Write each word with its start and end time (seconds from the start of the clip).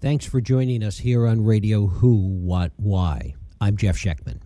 Thanks 0.00 0.24
for 0.24 0.40
joining 0.40 0.82
us 0.82 0.96
here 0.96 1.26
on 1.26 1.44
Radio 1.44 1.86
Who, 1.86 2.16
What, 2.16 2.72
Why. 2.76 3.34
I'm 3.60 3.76
Jeff 3.76 3.98
Schechtman. 3.98 4.40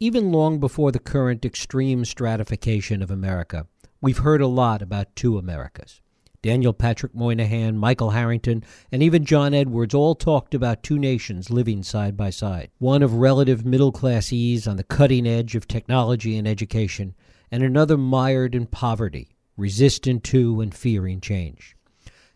Even 0.00 0.32
long 0.32 0.58
before 0.58 0.92
the 0.92 0.98
current 0.98 1.44
extreme 1.44 2.06
stratification 2.06 3.02
of 3.02 3.10
America, 3.10 3.66
we've 4.00 4.16
heard 4.16 4.40
a 4.40 4.46
lot 4.46 4.80
about 4.80 5.14
two 5.14 5.36
Americas. 5.36 6.00
Daniel 6.40 6.72
Patrick 6.72 7.14
Moynihan, 7.14 7.76
Michael 7.76 8.12
Harrington, 8.12 8.64
and 8.90 9.02
even 9.02 9.26
John 9.26 9.52
Edwards 9.52 9.92
all 9.92 10.14
talked 10.14 10.54
about 10.54 10.82
two 10.82 10.98
nations 10.98 11.50
living 11.50 11.82
side 11.82 12.16
by 12.16 12.30
side 12.30 12.70
one 12.78 13.02
of 13.02 13.12
relative 13.12 13.62
middle 13.62 13.92
class 13.92 14.32
ease 14.32 14.66
on 14.66 14.78
the 14.78 14.84
cutting 14.84 15.26
edge 15.26 15.54
of 15.54 15.68
technology 15.68 16.38
and 16.38 16.48
education, 16.48 17.14
and 17.50 17.62
another 17.62 17.98
mired 17.98 18.54
in 18.54 18.64
poverty, 18.64 19.36
resistant 19.58 20.24
to 20.24 20.62
and 20.62 20.74
fearing 20.74 21.20
change. 21.20 21.76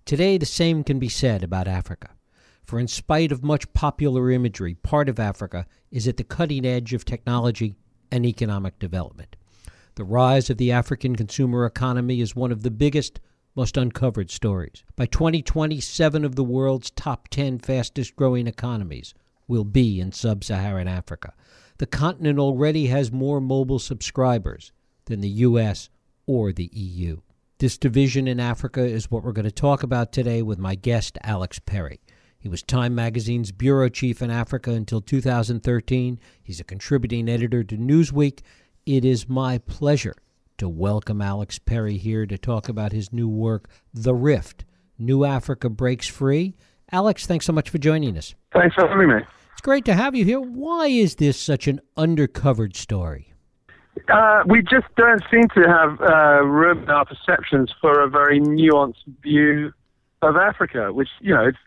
Today, 0.04 0.36
the 0.36 0.44
same 0.44 0.84
can 0.84 0.98
be 0.98 1.08
said 1.08 1.42
about 1.42 1.66
Africa 1.66 2.10
for 2.68 2.78
in 2.78 2.86
spite 2.86 3.32
of 3.32 3.42
much 3.42 3.72
popular 3.72 4.30
imagery, 4.30 4.74
part 4.74 5.08
of 5.08 5.18
Africa 5.18 5.64
is 5.90 6.06
at 6.06 6.18
the 6.18 6.22
cutting 6.22 6.66
edge 6.66 6.92
of 6.92 7.02
technology 7.02 7.74
and 8.12 8.26
economic 8.26 8.78
development. 8.78 9.36
The 9.94 10.04
rise 10.04 10.50
of 10.50 10.58
the 10.58 10.70
African 10.70 11.16
consumer 11.16 11.64
economy 11.64 12.20
is 12.20 12.36
one 12.36 12.52
of 12.52 12.62
the 12.62 12.70
biggest, 12.70 13.20
most 13.56 13.78
uncovered 13.78 14.30
stories. 14.30 14.84
By 14.96 15.06
2020, 15.06 15.80
seven 15.80 16.26
of 16.26 16.36
the 16.36 16.44
world's 16.44 16.90
top 16.90 17.28
10 17.28 17.60
fastest 17.60 18.14
growing 18.16 18.46
economies 18.46 19.14
will 19.48 19.64
be 19.64 19.98
in 19.98 20.12
sub 20.12 20.44
Saharan 20.44 20.88
Africa. 20.88 21.32
The 21.78 21.86
continent 21.86 22.38
already 22.38 22.88
has 22.88 23.10
more 23.10 23.40
mobile 23.40 23.78
subscribers 23.78 24.72
than 25.06 25.22
the 25.22 25.28
U.S. 25.28 25.88
or 26.26 26.52
the 26.52 26.68
EU. 26.74 27.22
This 27.60 27.78
division 27.78 28.28
in 28.28 28.38
Africa 28.38 28.84
is 28.84 29.10
what 29.10 29.24
we're 29.24 29.32
going 29.32 29.46
to 29.46 29.50
talk 29.50 29.82
about 29.82 30.12
today 30.12 30.42
with 30.42 30.58
my 30.58 30.74
guest, 30.74 31.16
Alex 31.24 31.58
Perry. 31.58 32.00
He 32.40 32.48
was 32.48 32.62
Time 32.62 32.94
Magazine's 32.94 33.50
bureau 33.50 33.88
chief 33.88 34.22
in 34.22 34.30
Africa 34.30 34.70
until 34.70 35.00
2013. 35.00 36.20
He's 36.40 36.60
a 36.60 36.64
contributing 36.64 37.28
editor 37.28 37.64
to 37.64 37.76
Newsweek. 37.76 38.42
It 38.86 39.04
is 39.04 39.28
my 39.28 39.58
pleasure 39.58 40.14
to 40.58 40.68
welcome 40.68 41.20
Alex 41.20 41.58
Perry 41.58 41.96
here 41.96 42.26
to 42.26 42.38
talk 42.38 42.68
about 42.68 42.92
his 42.92 43.12
new 43.12 43.28
work, 43.28 43.68
The 43.92 44.14
Rift 44.14 44.64
New 45.00 45.24
Africa 45.24 45.68
Breaks 45.68 46.06
Free. 46.06 46.54
Alex, 46.92 47.26
thanks 47.26 47.44
so 47.44 47.52
much 47.52 47.70
for 47.70 47.78
joining 47.78 48.16
us. 48.16 48.36
Thanks 48.52 48.76
for 48.76 48.86
having 48.86 49.08
me. 49.08 49.22
It's 49.50 49.60
great 49.60 49.84
to 49.86 49.94
have 49.94 50.14
you 50.14 50.24
here. 50.24 50.40
Why 50.40 50.86
is 50.86 51.16
this 51.16 51.40
such 51.40 51.66
an 51.66 51.80
undercovered 51.96 52.76
story? 52.76 53.34
Uh, 54.08 54.44
we 54.46 54.62
just 54.62 54.86
don't 54.96 55.24
seem 55.28 55.48
to 55.56 55.68
have 55.68 56.00
uh, 56.00 56.44
room 56.44 56.84
in 56.84 56.90
our 56.90 57.04
perceptions 57.04 57.74
for 57.80 58.00
a 58.00 58.08
very 58.08 58.38
nuanced 58.38 59.02
view 59.24 59.72
of 60.22 60.36
Africa, 60.36 60.92
which, 60.92 61.08
you 61.20 61.34
know, 61.34 61.46
it's 61.46 61.58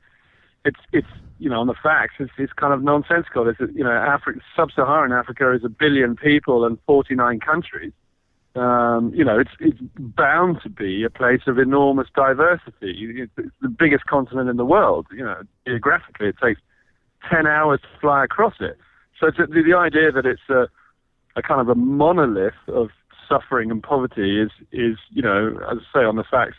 it's 0.65 0.79
it's 0.91 1.07
you 1.39 1.49
know 1.49 1.59
on 1.59 1.67
the 1.67 1.75
facts 1.81 2.15
it's, 2.19 2.31
it's 2.37 2.53
kind 2.53 2.73
of 2.73 2.83
nonsensical. 2.83 3.47
It's 3.47 3.59
you 3.73 3.83
know 3.83 3.91
Africa, 3.91 4.39
sub-Saharan 4.55 5.11
Africa 5.11 5.53
is 5.53 5.63
a 5.63 5.69
billion 5.69 6.15
people 6.15 6.65
and 6.65 6.77
49 6.85 7.39
countries. 7.39 7.93
Um, 8.55 9.11
you 9.15 9.23
know 9.23 9.39
it's 9.39 9.51
it's 9.59 9.79
bound 9.97 10.59
to 10.63 10.69
be 10.69 11.03
a 11.03 11.09
place 11.09 11.41
of 11.47 11.57
enormous 11.57 12.07
diversity. 12.15 13.27
It's 13.37 13.51
the 13.61 13.69
biggest 13.69 14.05
continent 14.05 14.49
in 14.49 14.57
the 14.57 14.65
world. 14.65 15.07
You 15.11 15.23
know 15.23 15.41
geographically 15.65 16.27
it 16.27 16.35
takes 16.41 16.61
10 17.31 17.47
hours 17.47 17.81
to 17.81 17.87
fly 17.99 18.23
across 18.23 18.55
it. 18.59 18.77
So 19.19 19.31
the, 19.37 19.47
the 19.47 19.75
idea 19.75 20.11
that 20.11 20.25
it's 20.25 20.49
a 20.49 20.67
a 21.35 21.41
kind 21.41 21.61
of 21.61 21.69
a 21.69 21.75
monolith 21.75 22.53
of 22.67 22.89
suffering 23.27 23.71
and 23.71 23.81
poverty 23.81 24.41
is 24.41 24.51
is 24.71 24.97
you 25.09 25.21
know 25.21 25.57
as 25.71 25.77
I 25.79 25.99
say 25.99 26.05
on 26.05 26.17
the 26.17 26.25
facts 26.29 26.57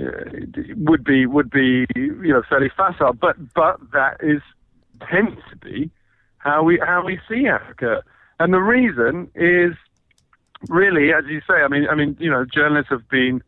Uh, 0.00 0.04
would 0.76 1.02
be 1.02 1.26
would 1.26 1.50
be 1.50 1.84
you 1.96 2.32
know 2.32 2.42
fairly 2.48 2.70
facile, 2.76 3.12
but 3.12 3.36
but 3.54 3.80
that 3.92 4.16
is 4.20 4.40
tends 5.10 5.40
to 5.50 5.56
be 5.56 5.90
how 6.38 6.62
we 6.62 6.78
how 6.78 7.04
we 7.04 7.18
see 7.28 7.46
Africa, 7.48 8.02
and 8.38 8.54
the 8.54 8.60
reason 8.60 9.28
is 9.34 9.74
really, 10.68 11.12
as 11.12 11.24
you 11.26 11.40
say, 11.40 11.54
I 11.54 11.68
mean, 11.68 11.86
I 11.90 11.94
mean, 11.94 12.16
you 12.18 12.30
know, 12.30 12.44
journalists 12.44 12.90
have 12.90 13.08
been 13.08 13.42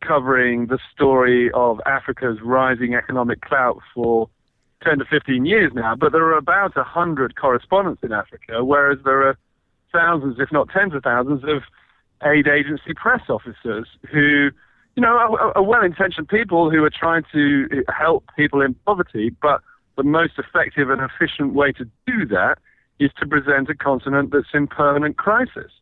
covering 0.00 0.66
the 0.66 0.78
story 0.92 1.50
of 1.52 1.80
Africa's 1.86 2.38
rising 2.42 2.94
economic 2.94 3.40
clout 3.40 3.78
for 3.94 4.28
10 4.82 4.98
to 4.98 5.04
15 5.04 5.46
years 5.46 5.72
now, 5.74 5.94
but 5.94 6.12
there 6.12 6.24
are 6.24 6.36
about 6.36 6.76
100 6.76 7.36
correspondents 7.36 8.02
in 8.02 8.12
Africa, 8.12 8.64
whereas 8.64 8.98
there 9.04 9.26
are 9.26 9.38
thousands, 9.92 10.36
if 10.38 10.52
not 10.52 10.68
tens 10.68 10.94
of 10.94 11.02
thousands, 11.02 11.42
of 11.44 11.62
aid 12.24 12.46
agency 12.46 12.92
press 12.94 13.22
officers 13.28 13.88
who 14.10 14.50
you 14.96 15.02
know, 15.02 15.16
a, 15.16 15.58
a 15.58 15.62
well-intentioned 15.62 16.28
people 16.28 16.70
who 16.70 16.84
are 16.84 16.90
trying 16.90 17.24
to 17.32 17.84
help 17.88 18.24
people 18.36 18.60
in 18.60 18.74
poverty, 18.86 19.34
but 19.42 19.60
the 19.96 20.04
most 20.04 20.34
effective 20.38 20.90
and 20.90 21.00
efficient 21.00 21.54
way 21.54 21.72
to 21.72 21.84
do 22.06 22.26
that 22.26 22.58
is 22.98 23.10
to 23.18 23.26
present 23.26 23.68
a 23.68 23.74
continent 23.74 24.30
that's 24.32 24.54
in 24.54 24.66
permanent 24.66 25.16
crisis, 25.16 25.72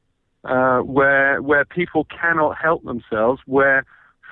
uh, 0.45 0.79
where 0.79 1.43
where 1.43 1.65
people 1.65 2.07
cannot 2.07 2.57
help 2.57 2.83
themselves, 2.85 3.41
where 3.47 3.85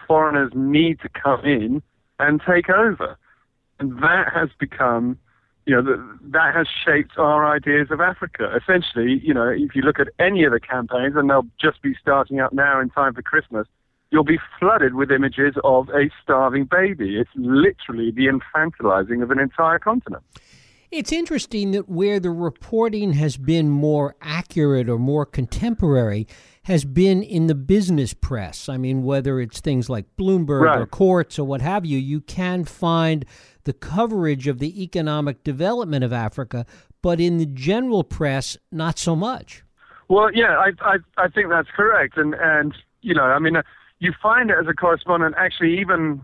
foreigners 0.09 0.51
need 0.55 0.99
to 1.01 1.09
come 1.09 1.45
in 1.45 1.83
and 2.19 2.41
take 2.47 2.71
over, 2.71 3.19
and 3.79 4.03
that 4.03 4.33
has 4.35 4.49
become, 4.59 5.19
you 5.67 5.75
know, 5.75 5.83
the, 5.83 6.19
that 6.23 6.55
has 6.55 6.67
shaped 6.85 7.19
our 7.19 7.47
ideas 7.47 7.89
of 7.91 8.01
Africa. 8.01 8.51
Essentially, 8.57 9.21
you 9.23 9.35
know, 9.35 9.49
if 9.49 9.75
you 9.75 9.83
look 9.83 10.01
at 10.01 10.09
any 10.19 10.45
of 10.45 10.53
the 10.53 10.61
campaigns, 10.61 11.15
and 11.17 11.29
they'll 11.29 11.47
just 11.61 11.83
be 11.83 11.95
starting 12.01 12.41
up 12.41 12.53
now 12.53 12.81
in 12.81 12.89
time 12.89 13.15
for 13.15 13.23
Christmas 13.23 13.67
you'll 14.11 14.25
be 14.25 14.39
flooded 14.59 14.95
with 14.95 15.11
images 15.11 15.55
of 15.65 15.89
a 15.91 16.11
starving 16.23 16.65
baby. 16.65 17.17
It's 17.17 17.31
literally 17.35 18.11
the 18.11 18.27
infantilizing 18.27 19.23
of 19.23 19.31
an 19.31 19.39
entire 19.39 19.79
continent. 19.79 20.23
It's 20.91 21.13
interesting 21.13 21.71
that 21.71 21.89
where 21.89 22.19
the 22.19 22.31
reporting 22.31 23.13
has 23.13 23.37
been 23.37 23.71
more 23.71 24.17
accurate 24.21 24.89
or 24.89 24.99
more 24.99 25.25
contemporary 25.25 26.27
has 26.65 26.85
been 26.85 27.23
in 27.23 27.47
the 27.47 27.55
business 27.55 28.13
press. 28.13 28.69
I 28.69 28.77
mean, 28.77 29.05
whether 29.05 29.39
it's 29.41 29.61
things 29.61 29.89
like 29.89 30.05
Bloomberg 30.17 30.63
right. 30.63 30.81
or 30.81 30.87
Quartz 30.87 31.39
or 31.39 31.45
what 31.45 31.61
have 31.61 31.87
you, 31.87 31.97
you 31.97 32.21
can 32.21 32.65
find 32.65 33.25
the 33.65 33.73
coverage 33.73 34.49
of 34.49 34.59
the 34.59 34.83
economic 34.83 35.45
development 35.45 36.03
of 36.03 36.13
Africa, 36.13 36.67
but 37.03 37.21
in 37.21 37.39
the 37.39 37.47
general 37.47 38.03
press, 38.03 38.57
not 38.73 38.99
so 38.99 39.15
much. 39.15 39.63
Well, 40.09 40.35
yeah, 40.35 40.57
I 40.59 40.71
I, 40.81 40.97
I 41.17 41.29
think 41.29 41.51
that's 41.51 41.69
correct, 41.75 42.17
and 42.17 42.35
and 42.35 42.75
you 43.01 43.15
know, 43.15 43.23
I 43.23 43.39
mean, 43.39 43.55
uh, 43.55 43.63
you 44.01 44.13
find 44.21 44.51
as 44.51 44.67
a 44.69 44.75
correspondent 44.75 45.35
actually 45.39 45.79
even 45.79 46.23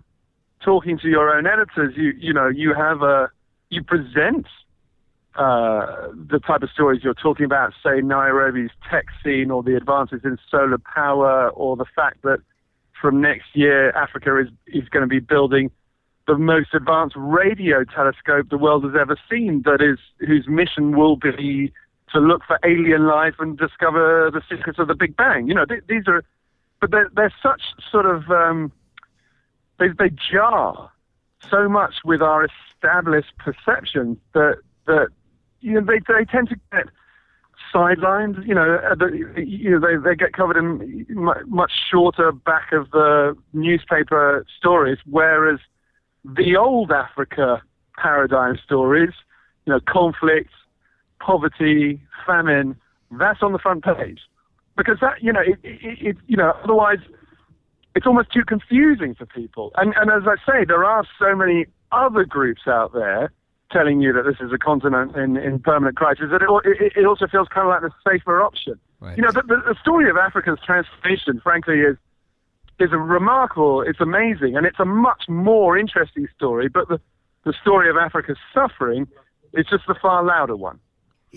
talking 0.64 0.98
to 0.98 1.08
your 1.08 1.36
own 1.36 1.46
editors 1.46 1.94
you 1.96 2.12
you 2.18 2.32
know 2.32 2.48
you 2.48 2.74
have 2.74 3.02
a 3.02 3.30
you 3.70 3.82
present 3.82 4.46
uh, 5.36 6.08
the 6.30 6.40
type 6.46 6.62
of 6.62 6.70
stories 6.70 7.02
you're 7.04 7.12
talking 7.12 7.44
about 7.44 7.72
say 7.84 8.00
Nairobi's 8.00 8.70
tech 8.90 9.04
scene 9.22 9.50
or 9.50 9.62
the 9.62 9.76
advances 9.76 10.22
in 10.24 10.38
solar 10.50 10.78
power 10.78 11.50
or 11.50 11.76
the 11.76 11.84
fact 11.94 12.22
that 12.22 12.38
from 13.00 13.20
next 13.20 13.44
year 13.52 13.90
Africa 13.90 14.40
is 14.40 14.48
is 14.66 14.88
going 14.88 15.02
to 15.02 15.08
be 15.08 15.20
building 15.20 15.70
the 16.26 16.38
most 16.38 16.68
advanced 16.72 17.14
radio 17.16 17.84
telescope 17.84 18.48
the 18.50 18.58
world 18.58 18.82
has 18.84 18.94
ever 18.98 19.16
seen 19.30 19.62
that 19.66 19.82
is 19.82 19.98
whose 20.26 20.48
mission 20.48 20.96
will 20.96 21.16
be 21.16 21.72
to 22.12 22.20
look 22.20 22.42
for 22.46 22.58
alien 22.64 23.06
life 23.06 23.34
and 23.38 23.58
discover 23.58 24.30
the 24.32 24.40
secrets 24.48 24.78
of 24.78 24.88
the 24.88 24.94
Big 24.94 25.16
Bang. 25.16 25.48
You 25.48 25.54
know, 25.54 25.64
th- 25.64 25.82
these 25.88 26.04
are 26.06 26.22
but 26.80 26.90
they're, 26.90 27.10
they're 27.14 27.34
such 27.42 27.62
sort 27.90 28.06
of 28.06 28.30
um, 28.30 28.72
they 29.78 29.88
they 29.88 30.10
jar 30.10 30.90
so 31.48 31.68
much 31.68 31.94
with 32.04 32.22
our 32.22 32.46
established 32.46 33.32
perceptions 33.38 34.18
that 34.34 34.58
that 34.86 35.08
you 35.60 35.72
know 35.72 35.80
they 35.80 36.00
they 36.00 36.24
tend 36.24 36.48
to 36.48 36.56
get 36.72 36.86
sidelined. 37.74 38.46
You 38.46 38.54
know, 38.54 38.78
you 39.36 39.70
know 39.70 39.80
they 39.80 39.96
they 39.96 40.14
get 40.16 40.32
covered 40.32 40.56
in 40.56 41.06
much 41.46 41.72
shorter 41.90 42.32
back 42.32 42.72
of 42.72 42.90
the 42.90 43.36
newspaper 43.52 44.44
stories, 44.56 44.98
whereas 45.06 45.60
the 46.24 46.56
old 46.56 46.90
Africa 46.90 47.62
paradigm 47.96 48.58
stories, 48.62 49.12
you 49.64 49.72
know, 49.72 49.80
conflict, 49.88 50.50
poverty, 51.20 52.02
famine, 52.26 52.76
that's 53.12 53.42
on 53.42 53.52
the 53.52 53.58
front 53.58 53.84
page 53.84 54.20
because 54.76 54.98
that 55.00 55.22
you 55.22 55.32
know 55.32 55.40
it, 55.40 55.58
it, 55.62 55.98
it, 56.08 56.16
you 56.26 56.36
know 56.36 56.52
otherwise 56.62 56.98
it's 57.94 58.06
almost 58.06 58.30
too 58.30 58.44
confusing 58.44 59.14
for 59.14 59.26
people. 59.26 59.72
And 59.76 59.94
and 59.96 60.10
as 60.10 60.22
I 60.26 60.36
say, 60.44 60.64
there 60.64 60.84
are 60.84 61.04
so 61.18 61.34
many 61.34 61.66
other 61.92 62.24
groups 62.24 62.62
out 62.66 62.92
there 62.92 63.32
telling 63.72 64.00
you 64.00 64.12
that 64.12 64.22
this 64.22 64.36
is 64.40 64.52
a 64.52 64.58
continent 64.58 65.16
in, 65.16 65.36
in 65.36 65.58
permanent 65.58 65.96
crisis 65.96 66.26
that 66.30 66.42
it, 66.42 66.82
it, 66.82 66.92
it 66.96 67.04
also 67.04 67.26
feels 67.26 67.48
kind 67.48 67.66
of 67.66 67.70
like 67.70 67.82
the 67.82 67.90
safer 68.08 68.40
option. 68.40 68.78
Right. 69.00 69.16
You 69.16 69.24
know, 69.24 69.32
the, 69.32 69.42
the, 69.42 69.56
the 69.66 69.76
story 69.80 70.08
of 70.08 70.16
Africa's 70.16 70.58
transformation, 70.64 71.40
frankly, 71.42 71.80
is 71.80 71.96
is 72.78 72.92
a 72.92 72.98
remarkable, 72.98 73.80
it's 73.80 74.00
amazing, 74.00 74.54
and 74.54 74.66
it's 74.66 74.78
a 74.78 74.84
much 74.84 75.24
more 75.28 75.78
interesting 75.78 76.28
story. 76.36 76.68
But 76.68 76.88
the 76.88 77.00
the 77.44 77.54
story 77.62 77.88
of 77.88 77.96
Africa's 77.96 78.38
suffering 78.52 79.06
is 79.54 79.66
just 79.70 79.84
the 79.86 79.94
far 79.94 80.22
louder 80.22 80.56
one. 80.56 80.78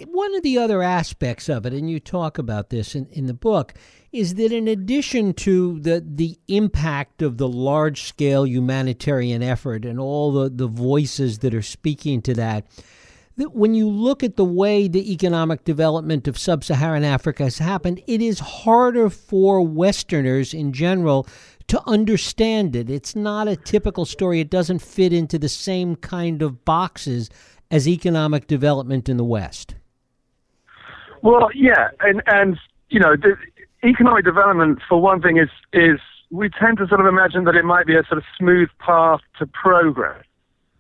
One 0.07 0.36
of 0.36 0.44
the 0.44 0.57
other 0.57 0.81
aspects 0.81 1.50
of 1.50 1.66
it, 1.66 1.74
and 1.74 1.90
you 1.90 2.00
talk 2.00 2.38
about 2.38 2.69
this 2.69 2.96
in, 2.96 3.07
in 3.07 3.25
the 3.25 3.34
book, 3.34 3.74
is 4.12 4.36
that 4.36 4.51
in 4.51 4.68
addition 4.68 5.34
to 5.34 5.80
the, 5.80 6.04
the 6.06 6.38
impact 6.48 7.22
of 7.22 7.38
the 7.38 7.48
large 7.48 8.04
scale 8.04 8.46
humanitarian 8.46 9.44
effort 9.44 9.86
and 9.86 10.00
all 10.00 10.31
the, 10.31 10.50
the 10.50 10.68
voices 10.68 11.40
that 11.40 11.54
are 11.54 11.62
speaking 11.62 12.22
to 12.24 12.34
that, 12.34 12.66
that 13.38 13.56
when 13.56 13.74
you 13.74 13.88
look 13.88 14.24
at 14.24 14.36
the 14.36 14.46
way 14.46 14.88
the 14.88 15.12
economic 15.12 15.63
development 15.63 16.28
of 16.28 16.38
sub 16.38 16.63
Saharan 16.63 17.04
Africa 17.06 17.44
has 17.44 17.60
happened, 17.60 18.02
it 18.06 18.22
is 18.22 18.40
harder 18.40 19.10
for 19.10 19.62
Westerners 19.62 20.54
in 20.54 20.74
general 20.74 21.28
to 21.68 21.81
understand 21.88 22.75
it. 22.75 22.90
It's 22.90 23.16
not 23.16 23.48
a 23.48 23.56
typical 23.56 24.06
story, 24.06 24.40
it 24.40 24.50
doesn't 24.50 24.80
fit 24.80 25.13
into 25.13 25.38
the 25.38 25.50
same 25.50 25.95
kind 25.95 26.42
of 26.42 26.66
boxes 26.66 27.30
as 27.72 27.88
economic 27.88 28.48
development 28.48 29.07
in 29.07 29.18
the 29.18 29.24
West. 29.24 29.75
Well, 31.21 31.50
yeah, 31.54 31.89
and 32.01 32.21
and 32.27 32.57
you 32.89 33.00
know, 33.00 33.16
the 33.16 33.36
economic 33.88 34.25
development 34.25 34.80
for 34.88 35.01
one 35.01 35.21
thing 35.21 35.38
is 35.38 35.50
is 35.74 36.00
we 36.31 36.50
tend 36.50 36.77
to 36.77 36.88
sort 36.88 37.01
of 37.01 37.07
imagine 37.07 37.44
that 37.45 37.56
it 37.56 37.66
might 37.66 37.86
be 37.86 37.95
a 37.95 38.04
sort 38.04 38.19
of 38.19 38.24
smooth 38.38 38.69
path 38.80 39.21
to 39.39 39.48
progress. 39.48 40.24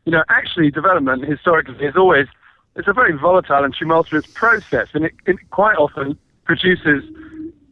You 0.05 0.11
know, 0.11 0.23
actually, 0.29 0.71
development 0.71 1.25
historically 1.25 1.85
is 1.85 1.95
always 1.95 2.27
it's 2.75 2.87
a 2.87 2.93
very 2.93 3.17
volatile 3.17 3.63
and 3.63 3.75
tumultuous 3.77 4.25
process, 4.27 4.89
and 4.93 5.05
it, 5.05 5.13
it 5.25 5.37
quite 5.49 5.75
often 5.75 6.17
produces 6.45 7.03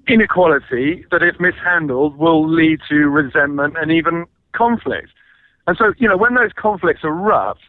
inequality 0.07 1.05
that, 1.11 1.23
if 1.23 1.39
mishandled, 1.39 2.17
will 2.17 2.47
lead 2.47 2.79
to 2.89 3.07
resentment 3.07 3.75
and 3.77 3.91
even 3.91 4.25
conflict. 4.53 5.09
And 5.65 5.77
so, 5.77 5.93
you 5.97 6.07
know, 6.07 6.17
when 6.17 6.35
those 6.35 6.51
conflicts 6.55 7.03
erupt, 7.03 7.61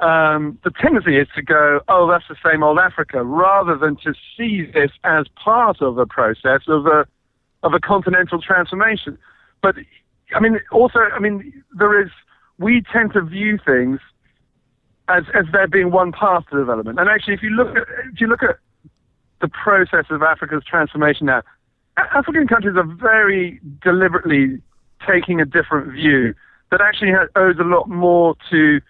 um, 0.00 0.58
the 0.64 0.70
tendency 0.70 1.16
is 1.16 1.28
to 1.36 1.42
go, 1.42 1.80
oh, 1.88 2.08
that's 2.10 2.24
the 2.28 2.36
same 2.44 2.62
old 2.62 2.78
Africa, 2.78 3.22
rather 3.22 3.76
than 3.76 3.96
to 4.04 4.12
see 4.36 4.66
this 4.72 4.90
as 5.04 5.26
part 5.42 5.80
of 5.80 5.98
a 5.98 6.06
process 6.06 6.62
of 6.68 6.86
a 6.86 7.06
of 7.62 7.72
a 7.72 7.80
continental 7.80 8.40
transformation. 8.42 9.16
But 9.62 9.76
I 10.34 10.40
mean, 10.40 10.58
also, 10.72 10.98
I 10.98 11.18
mean, 11.20 11.62
there 11.72 12.02
is 12.02 12.10
we 12.58 12.82
tend 12.92 13.12
to 13.12 13.22
view 13.22 13.58
things 13.64 14.00
as 15.08 15.24
as 15.34 15.44
there 15.52 15.68
being 15.68 15.90
one 15.90 16.12
path 16.12 16.44
to 16.50 16.58
development. 16.58 16.98
And 16.98 17.08
actually, 17.08 17.34
if 17.34 17.42
you 17.42 17.50
look 17.50 17.76
at 17.76 17.84
if 18.12 18.20
you 18.20 18.26
look 18.26 18.42
at 18.42 18.58
the 19.40 19.48
process 19.48 20.06
of 20.10 20.22
Africa's 20.22 20.64
transformation 20.64 21.26
now, 21.26 21.42
African 21.96 22.48
countries 22.48 22.76
are 22.76 22.82
very 22.82 23.60
deliberately 23.82 24.60
taking 25.06 25.40
a 25.40 25.44
different 25.44 25.92
view 25.92 26.34
that 26.70 26.80
actually 26.80 27.12
owes 27.36 27.56
a 27.60 27.64
lot 27.64 27.88
more 27.88 28.34
to 28.50 28.80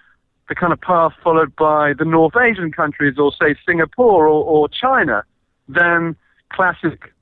the 0.48 0.54
kind 0.54 0.72
of 0.72 0.80
path 0.80 1.12
followed 1.22 1.54
by 1.56 1.94
the 1.94 2.04
North 2.04 2.36
Asian 2.36 2.70
countries 2.70 3.18
or, 3.18 3.32
say, 3.32 3.54
Singapore 3.66 4.26
or, 4.26 4.44
or 4.44 4.68
China 4.68 5.24
than 5.68 6.16
classic 6.52 7.12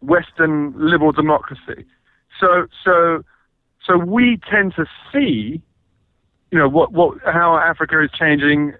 Western 0.00 0.74
liberal 0.76 1.12
democracy. 1.12 1.84
So, 2.40 2.66
so, 2.84 3.22
so 3.86 3.96
we 3.98 4.40
tend 4.50 4.74
to 4.74 4.84
see, 5.12 5.62
you 6.50 6.58
know, 6.58 6.68
what, 6.68 6.92
what, 6.92 7.18
how 7.24 7.56
Africa 7.56 8.02
is 8.02 8.10
changing. 8.10 8.74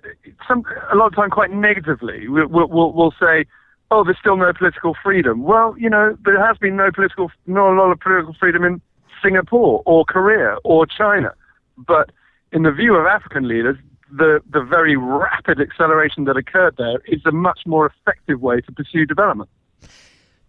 Some, 0.49 0.64
a 0.93 0.96
lot 0.96 1.06
of 1.06 1.14
time, 1.14 1.31
quite 1.31 1.52
negatively. 1.52 2.26
We'll, 2.28 2.49
we'll, 2.49 2.93
we'll 2.93 3.14
say, 3.20 3.46
oh, 3.93 4.02
there's 4.02 4.19
still 4.19 4.37
no 4.37 4.52
political 4.52 4.96
freedom. 5.00 5.44
Well, 5.44 5.76
you 5.78 5.88
know, 5.88 6.16
there 6.25 6.44
has 6.44 6.58
been 6.58 6.76
no 6.76 6.90
political, 6.90 7.31
not 7.46 7.72
a 7.72 7.76
lot 7.81 7.93
of 7.93 8.00
political 8.00 8.34
freedom 8.34 8.64
in 8.64 8.81
Singapore 9.22 9.82
or 9.87 10.04
Korea 10.04 10.56
or 10.64 10.87
China. 10.87 11.32
But 11.78 12.10
in 12.50 12.64
the 12.64 12.72
view 12.72 12.96
of 12.96 13.06
African 13.06 13.46
leaders, 13.46 13.76
the, 14.12 14.41
the 14.50 14.62
very 14.62 14.97
rapid 14.97 15.61
acceleration 15.61 16.25
that 16.25 16.37
occurred 16.37 16.75
there 16.76 17.00
is 17.06 17.20
a 17.25 17.32
much 17.32 17.61
more 17.67 17.87
effective 17.87 18.41
way 18.41 18.61
to 18.61 18.73
pursue 18.73 19.06
development. 19.06 19.49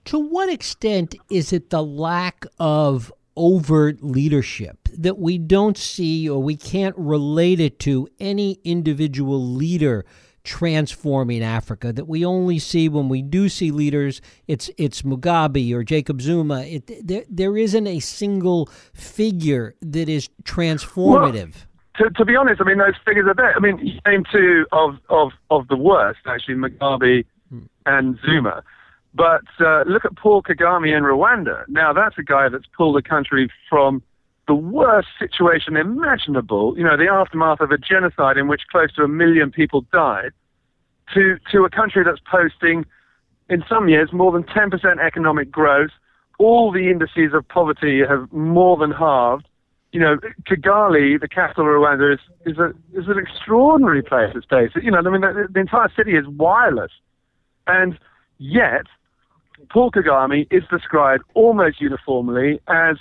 To 0.06 0.19
what 0.19 0.50
extent 0.50 1.15
is 1.30 1.54
it 1.54 1.69
the 1.69 1.81
lack 1.81 2.45
of 2.60 3.12
overt 3.36 4.04
leadership 4.04 4.77
that 4.94 5.18
we 5.18 5.38
don't 5.38 5.77
see 5.77 6.30
or 6.30 6.44
we 6.44 6.56
can't 6.56 6.95
relate 6.98 7.60
it 7.60 7.80
to 7.80 8.07
any 8.19 8.60
individual 8.63 9.42
leader 9.42 10.06
transforming 10.44 11.42
Africa 11.42 11.94
that 11.94 12.06
we 12.06 12.25
only 12.25 12.60
see 12.60 12.89
when 12.89 13.07
we 13.07 13.21
do 13.21 13.48
see 13.48 13.71
leaders. 13.71 14.21
It's 14.45 14.69
it's 14.77 15.04
Mugabe 15.04 15.74
or 15.74 15.83
Jacob 15.83 16.21
Zuma. 16.21 16.63
It, 16.63 17.07
there 17.07 17.24
there 17.30 17.57
isn't 17.57 17.88
a 17.88 18.00
single 18.00 18.69
figure 18.94 19.75
that 19.81 20.10
is 20.10 20.30
transformative. 20.44 21.54
Well, 21.54 21.73
to, 21.98 22.10
to 22.10 22.25
be 22.25 22.36
honest, 22.36 22.62
I 22.62 22.66
mean 22.66 22.78
those 22.78 22.95
figures 23.06 23.25
are 23.28 23.34
there. 23.34 23.56
I 23.56 23.60
mean, 23.60 23.78
you 23.80 24.00
name 24.06 24.24
two 24.31 24.66
of 24.72 24.95
of 25.10 25.31
of 25.50 25.68
the 25.68 25.78
worst 25.78 26.19
actually, 26.25 26.56
Mugabe 26.56 27.25
hmm. 27.50 27.60
and 27.86 28.18
Zuma. 28.25 28.63
But 29.16 29.44
uh, 29.60 29.84
look 29.84 30.06
at 30.06 30.16
Paul 30.16 30.42
Kagame 30.42 30.95
in 30.95 31.04
Rwanda. 31.04 31.66
Now 31.68 31.94
that's 31.94 32.18
a 32.18 32.24
guy 32.24 32.50
that's 32.50 32.66
pulled 32.75 32.95
the 32.95 33.07
country 33.07 33.50
from 33.69 34.01
the 34.48 34.56
worst 34.56 35.07
situation 35.19 35.78
imaginable, 35.78 36.78
you 36.78 36.84
know, 36.84 36.98
the 36.98 37.07
aftermath 37.07 37.62
of 37.62 37.72
a 37.72 37.78
genocide 37.78 38.38
in 38.38 38.48
which 38.48 38.63
close 38.69 38.94
to 38.94 39.04
a 39.04 39.07
million 39.07 39.51
people 39.51 39.86
died, 39.94 40.31
to, 41.13 41.38
to 41.51 41.63
a 41.63 41.69
country 41.69 42.04
that's 42.04 42.19
posting, 42.30 42.86
in 43.50 43.63
some 43.69 43.88
years, 43.88 44.12
more 44.12 44.31
than 44.31 44.44
10% 44.44 45.00
economic 45.00 45.51
growth. 45.51 45.92
All 46.39 46.72
the 46.72 46.89
indices 46.89 47.34
of 47.34 47.48
poverty 47.48 48.01
have 48.07 48.31
more 48.34 48.75
than 48.78 48.92
halved. 48.92 49.48
You 49.94 50.00
know, 50.00 50.18
Kigali, 50.50 51.22
the 51.22 51.28
capital 51.28 51.66
of 51.66 51.69
Rwanda, 51.69 52.16
is, 52.16 52.19
is, 52.48 52.57
a, 52.57 52.69
is 53.00 53.07
an 53.07 53.19
extraordinary 53.19 54.01
place 54.01 54.31
It's 54.36 54.45
based. 54.45 54.75
You 54.75 54.90
know, 54.90 54.98
I 54.98 55.10
mean, 55.10 55.22
the, 55.22 55.48
the 55.54 55.60
entire 55.60 55.90
city 55.95 56.18
is 56.18 56.25
wireless. 56.28 56.92
And 57.68 57.98
yet, 58.40 58.88
Paul 59.69 59.92
Kagame 59.92 60.48
is 60.50 60.63
described 60.72 61.24
almost 61.36 61.80
uniformly 61.80 62.60
as 62.68 62.98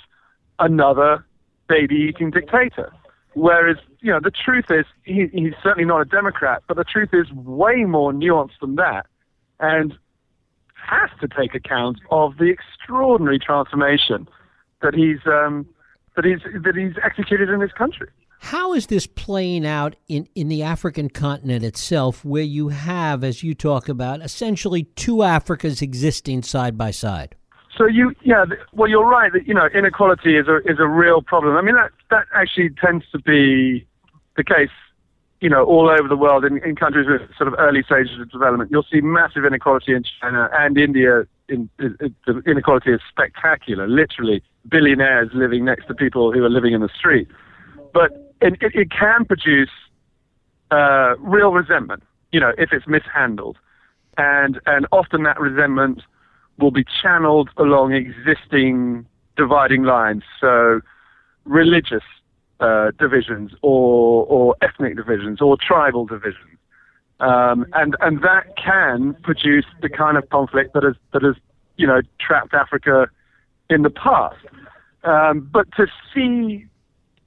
another 0.59 1.25
baby 1.67 1.95
eating 1.95 2.29
dictator. 2.29 2.93
Whereas, 3.33 3.77
you 4.01 4.11
know, 4.11 4.19
the 4.23 4.31
truth 4.31 4.65
is, 4.69 4.85
he, 5.03 5.25
he's 5.33 5.53
certainly 5.63 5.85
not 5.85 6.01
a 6.01 6.05
Democrat, 6.05 6.61
but 6.67 6.77
the 6.77 6.83
truth 6.83 7.09
is 7.11 7.31
way 7.31 7.85
more 7.85 8.13
nuanced 8.13 8.59
than 8.61 8.75
that 8.75 9.07
and 9.59 9.95
has 10.75 11.09
to 11.21 11.27
take 11.27 11.55
account 11.55 11.97
of 12.11 12.37
the 12.37 12.51
extraordinary 12.51 13.39
transformation 13.39 14.27
that 14.83 14.93
he's, 14.93 15.25
um, 15.25 15.65
that 16.15 16.25
he's, 16.25 16.39
that 16.63 16.75
he's 16.75 16.93
executed 17.03 17.49
in 17.49 17.61
his 17.61 17.71
country. 17.71 18.07
How 18.39 18.73
is 18.73 18.87
this 18.87 19.07
playing 19.07 19.65
out 19.65 19.95
in, 20.09 20.27
in 20.35 20.49
the 20.49 20.63
African 20.63 21.09
continent 21.09 21.63
itself, 21.63 22.25
where 22.25 22.43
you 22.43 22.69
have, 22.69 23.23
as 23.23 23.41
you 23.41 23.55
talk 23.55 23.87
about, 23.87 24.21
essentially 24.21 24.83
two 24.95 25.17
Africas 25.17 25.81
existing 25.81 26.43
side 26.43 26.77
by 26.77 26.91
side? 26.91 27.35
So 27.77 27.87
you, 27.87 28.13
yeah, 28.21 28.45
well, 28.73 28.89
you're 28.89 29.07
right 29.07 29.31
that 29.33 29.47
you 29.47 29.53
know 29.53 29.67
inequality 29.73 30.37
is 30.37 30.47
a 30.47 30.57
is 30.69 30.77
a 30.79 30.87
real 30.87 31.21
problem. 31.21 31.55
I 31.55 31.61
mean 31.61 31.75
that 31.75 31.91
that 32.11 32.25
actually 32.35 32.69
tends 32.69 33.05
to 33.11 33.19
be 33.19 33.87
the 34.35 34.43
case, 34.43 34.69
you 35.41 35.49
know, 35.49 35.63
all 35.63 35.89
over 35.89 36.07
the 36.07 36.17
world 36.17 36.45
in, 36.45 36.57
in 36.63 36.75
countries 36.75 37.07
with 37.07 37.21
sort 37.37 37.47
of 37.47 37.55
early 37.57 37.81
stages 37.81 38.19
of 38.19 38.29
development. 38.29 38.69
You'll 38.71 38.85
see 38.91 39.01
massive 39.01 39.45
inequality 39.45 39.93
in 39.93 40.03
China 40.21 40.49
and 40.53 40.77
India. 40.77 41.25
In, 41.53 41.69
in, 41.79 42.15
the 42.25 42.41
inequality 42.47 42.91
is 42.91 43.01
spectacular. 43.09 43.87
Literally, 43.87 44.41
billionaires 44.67 45.29
living 45.33 45.65
next 45.65 45.87
to 45.87 45.93
people 45.93 46.31
who 46.31 46.43
are 46.43 46.49
living 46.49 46.73
in 46.73 46.81
the 46.81 46.89
street. 46.89 47.27
But 47.93 48.11
it, 48.41 48.53
it, 48.61 48.71
it 48.73 48.91
can 48.91 49.25
produce 49.25 49.69
uh, 50.71 51.15
real 51.19 51.51
resentment, 51.51 52.03
you 52.31 52.39
know, 52.39 52.51
if 52.57 52.73
it's 52.73 52.87
mishandled, 52.87 53.57
and 54.17 54.59
and 54.65 54.87
often 54.91 55.23
that 55.23 55.39
resentment 55.39 56.01
will 56.59 56.71
be 56.71 56.85
channeled 57.01 57.49
along 57.57 57.93
existing 57.93 59.05
dividing 59.35 59.83
lines. 59.83 60.23
So 60.39 60.81
religious 61.45 62.03
uh, 62.59 62.91
divisions 62.99 63.51
or, 63.61 64.25
or 64.27 64.55
ethnic 64.61 64.95
divisions 64.95 65.41
or 65.41 65.57
tribal 65.57 66.05
divisions. 66.05 66.52
Um, 67.23 67.65
and, 67.73 67.95
and 68.01 68.21
that 68.21 68.55
can 68.57 69.15
produce 69.23 69.65
the 69.81 69.89
kind 69.89 70.17
of 70.17 70.29
conflict 70.29 70.73
that 70.73 70.83
has, 70.83 70.95
that 71.13 71.21
has 71.21 71.35
you 71.77 71.87
know, 71.87 72.01
trapped 72.19 72.53
Africa 72.53 73.07
in 73.69 73.83
the 73.83 73.89
past. 73.89 74.37
Um, 75.03 75.49
but 75.51 75.67
to 75.77 75.87
see 76.13 76.65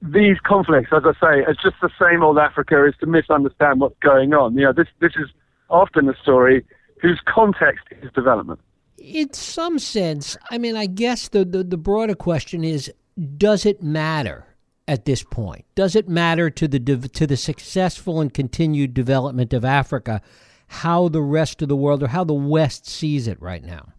these 0.01 0.37
conflicts, 0.43 0.89
as 0.95 1.03
I 1.05 1.13
say, 1.13 1.45
as 1.49 1.57
just 1.57 1.75
the 1.81 1.89
same 1.99 2.21
old 2.21 2.37
Africa 2.37 2.85
is 2.85 2.93
to 2.99 3.07
misunderstand 3.07 3.81
what's 3.81 3.97
going 3.99 4.33
on. 4.33 4.55
You 4.55 4.65
know, 4.65 4.73
this, 4.73 4.87
this 4.99 5.13
is 5.15 5.29
often 5.69 6.07
a 6.07 6.15
story 6.21 6.63
whose 7.01 7.19
context 7.25 7.85
is 8.01 8.11
development 8.13 8.59
in 8.97 9.31
some 9.33 9.79
sense, 9.79 10.37
I 10.49 10.57
mean, 10.57 10.75
I 10.75 10.87
guess 10.87 11.29
the, 11.29 11.45
the, 11.45 11.63
the, 11.63 11.77
broader 11.77 12.15
question 12.15 12.63
is 12.63 12.91
does 13.37 13.65
it 13.65 13.81
matter 13.81 14.46
at 14.87 15.05
this 15.05 15.23
point? 15.23 15.65
Does 15.75 15.95
it 15.95 16.07
matter 16.07 16.49
to 16.49 16.67
the, 16.67 16.79
to 16.79 17.27
the 17.27 17.37
successful 17.37 18.21
and 18.21 18.33
continued 18.33 18.93
development 18.93 19.53
of 19.53 19.65
Africa 19.65 20.21
how 20.67 21.07
the 21.07 21.21
rest 21.21 21.61
of 21.61 21.69
the 21.69 21.75
world 21.75 22.03
or 22.03 22.07
how 22.07 22.23
the 22.23 22.33
West 22.33 22.85
sees 22.85 23.27
it 23.27 23.41
right 23.41 23.63
now? 23.63 23.93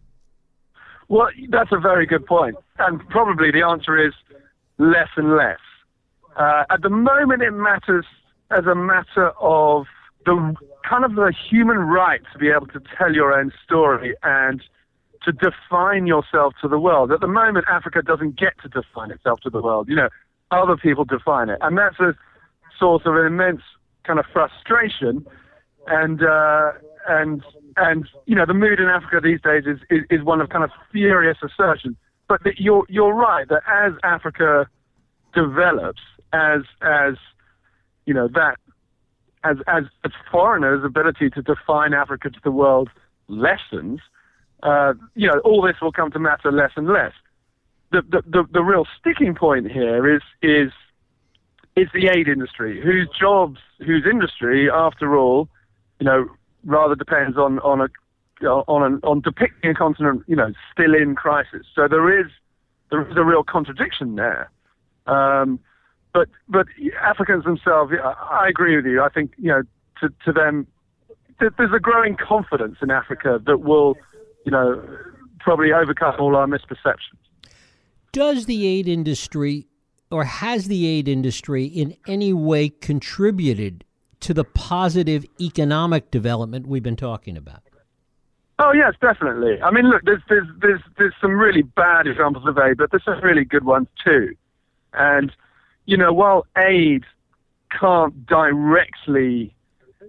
Well, 1.07 1.29
that's 1.49 1.71
a 1.71 1.79
very 1.79 2.05
good 2.05 2.25
point. 2.25 2.55
And 2.77 3.07
probably 3.09 3.51
the 3.51 3.63
answer 3.63 3.97
is 3.97 4.13
less 4.77 5.09
and 5.15 5.35
less. 5.35 5.59
Uh, 6.35 6.63
at 6.69 6.81
the 6.83 6.89
moment, 6.89 7.41
it 7.41 7.51
matters 7.51 8.05
as 8.51 8.65
a 8.65 8.75
matter 8.75 9.31
of 9.39 9.87
the 10.25 10.55
kind 10.87 11.03
of 11.03 11.15
the 11.15 11.33
human 11.49 11.77
right 11.77 12.21
to 12.33 12.39
be 12.39 12.49
able 12.49 12.67
to 12.67 12.79
tell 12.97 13.13
your 13.13 13.33
own 13.33 13.51
story 13.63 14.15
and 14.23 14.61
to 15.23 15.31
define 15.31 16.07
yourself 16.07 16.53
to 16.61 16.67
the 16.67 16.79
world. 16.79 17.11
At 17.11 17.19
the 17.19 17.27
moment, 17.27 17.65
Africa 17.69 18.01
doesn't 18.01 18.39
get 18.39 18.53
to 18.61 18.69
define 18.69 19.11
itself 19.11 19.39
to 19.41 19.49
the 19.49 19.61
world. 19.61 19.89
You 19.89 19.95
know, 19.95 20.09
other 20.51 20.77
people 20.77 21.05
define 21.05 21.49
it, 21.49 21.59
and 21.61 21.77
that's 21.77 21.99
a 21.99 22.15
source 22.79 23.03
of 23.05 23.15
an 23.15 23.25
immense 23.25 23.61
kind 24.03 24.19
of 24.19 24.25
frustration. 24.31 25.25
And 25.87 26.23
uh, 26.23 26.71
and 27.07 27.43
and 27.77 28.07
you 28.25 28.35
know, 28.35 28.45
the 28.45 28.53
mood 28.53 28.79
in 28.79 28.87
Africa 28.87 29.19
these 29.23 29.41
days 29.41 29.63
is, 29.65 29.79
is, 29.89 30.05
is 30.09 30.23
one 30.23 30.41
of 30.41 30.49
kind 30.49 30.63
of 30.63 30.71
furious 30.91 31.37
assertion. 31.43 31.95
But 32.27 32.41
you're 32.57 32.85
you're 32.89 33.13
right 33.13 33.47
that 33.49 33.63
as 33.67 33.93
Africa 34.03 34.67
develops, 35.33 36.01
as 36.33 36.61
as 36.81 37.15
you 38.05 38.13
know 38.13 38.27
that 38.27 38.57
as 39.43 39.57
as 39.67 39.83
as 40.05 40.11
foreigners' 40.31 40.83
ability 40.83 41.29
to 41.31 41.41
define 41.41 41.93
Africa 41.93 42.29
to 42.29 42.39
the 42.43 42.51
world 42.51 42.89
lessens, 43.27 43.99
uh, 44.63 44.93
you 45.15 45.27
know, 45.27 45.39
all 45.39 45.61
this 45.61 45.75
will 45.81 45.91
come 45.91 46.11
to 46.11 46.19
matter 46.19 46.51
less 46.51 46.71
and 46.75 46.87
less. 46.87 47.13
The, 47.91 48.01
the, 48.27 48.43
the, 48.51 48.61
real 48.61 48.85
sticking 48.99 49.33
point 49.33 49.71
here 49.71 50.15
is, 50.15 50.21
is, 50.43 50.71
is 51.75 51.87
the 51.93 52.07
aid 52.07 52.27
industry, 52.27 52.79
whose 52.81 53.09
jobs, 53.19 53.59
whose 53.79 54.05
industry, 54.09 54.69
after 54.69 55.17
all, 55.17 55.49
you 55.99 56.05
know, 56.05 56.27
rather 56.65 56.95
depends 56.95 57.37
on, 57.37 57.59
on 57.59 57.81
a, 57.81 58.45
on, 58.45 58.83
an, 58.83 58.99
on 59.03 59.21
depicting 59.21 59.71
a 59.71 59.73
continent, 59.73 60.23
you 60.27 60.35
know, 60.35 60.53
still 60.71 60.93
in 60.93 61.15
crisis. 61.15 61.65
So 61.73 61.87
there 61.87 62.19
is, 62.19 62.27
there 62.91 63.09
is 63.09 63.17
a 63.17 63.23
real 63.23 63.43
contradiction 63.43 64.15
there. 64.15 64.51
Um, 65.07 65.59
but, 66.13 66.29
but 66.47 66.67
Africans 67.01 67.43
themselves, 67.43 67.91
I 68.03 68.47
agree 68.47 68.75
with 68.75 68.85
you. 68.85 69.01
I 69.01 69.09
think, 69.09 69.33
you 69.37 69.49
know, 69.49 69.63
to, 70.01 70.13
to 70.25 70.31
them, 70.31 70.67
there's 71.39 71.73
a 71.73 71.79
growing 71.79 72.17
confidence 72.17 72.77
in 72.81 72.91
Africa 72.91 73.39
that 73.45 73.61
will 73.61 73.97
you 74.45 74.51
know, 74.51 74.81
probably 75.39 75.71
overcome 75.71 76.15
all 76.19 76.35
our 76.35 76.47
misperceptions. 76.47 77.21
Does 78.11 78.45
the 78.45 78.65
aid 78.65 78.87
industry 78.87 79.67
or 80.11 80.23
has 80.23 80.67
the 80.67 80.87
aid 80.87 81.07
industry 81.07 81.65
in 81.65 81.95
any 82.07 82.33
way 82.33 82.69
contributed 82.69 83.85
to 84.21 84.33
the 84.33 84.43
positive 84.43 85.25
economic 85.39 86.11
development 86.11 86.67
we've 86.67 86.83
been 86.83 86.95
talking 86.95 87.37
about? 87.37 87.61
Oh 88.57 88.73
yes, 88.73 88.93
definitely. 88.99 89.61
I 89.61 89.71
mean, 89.71 89.89
look, 89.89 90.01
there's 90.03 90.21
there's 90.27 90.47
there's 90.61 90.81
there's 90.97 91.13
some 91.21 91.31
really 91.31 91.61
bad 91.61 92.07
examples 92.07 92.45
of 92.45 92.57
aid, 92.57 92.77
but 92.77 92.91
there's 92.91 93.05
some 93.05 93.21
really 93.21 93.45
good 93.45 93.63
ones 93.63 93.87
too. 94.03 94.35
And 94.93 95.31
you 95.85 95.95
know, 95.95 96.11
while 96.11 96.45
aid 96.57 97.05
can't 97.79 98.25
directly 98.25 99.55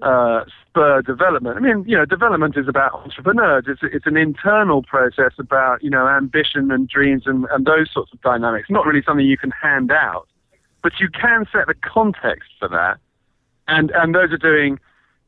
uh, 0.02 0.45
spur 0.66 1.02
development. 1.02 1.57
I 1.57 1.61
mean, 1.61 1.85
you 1.87 1.97
know, 1.97 2.04
development 2.04 2.57
is 2.57 2.69
about 2.69 2.95
entrepreneurs. 2.95 3.64
It's 3.66 3.80
it's 3.83 4.07
an 4.07 4.16
internal 4.16 4.83
process 4.83 5.33
about 5.38 5.83
you 5.83 5.90
know 5.90 6.09
ambition 6.09 6.71
and 6.71 6.88
dreams 6.88 7.25
and, 7.26 7.47
and 7.50 7.66
those 7.66 7.90
sorts 7.92 8.12
of 8.12 8.21
dynamics. 8.21 8.69
Not 8.71 8.87
really 8.87 9.02
something 9.02 9.26
you 9.26 9.38
can 9.38 9.50
hand 9.50 9.90
out, 9.90 10.26
but 10.83 10.92
you 11.00 11.09
can 11.09 11.47
set 11.52 11.66
the 11.66 11.75
context 11.75 12.50
for 12.59 12.69
that. 12.69 12.99
And 13.69 13.90
and 13.92 14.14
those 14.14 14.33
are 14.33 14.38
doing 14.38 14.78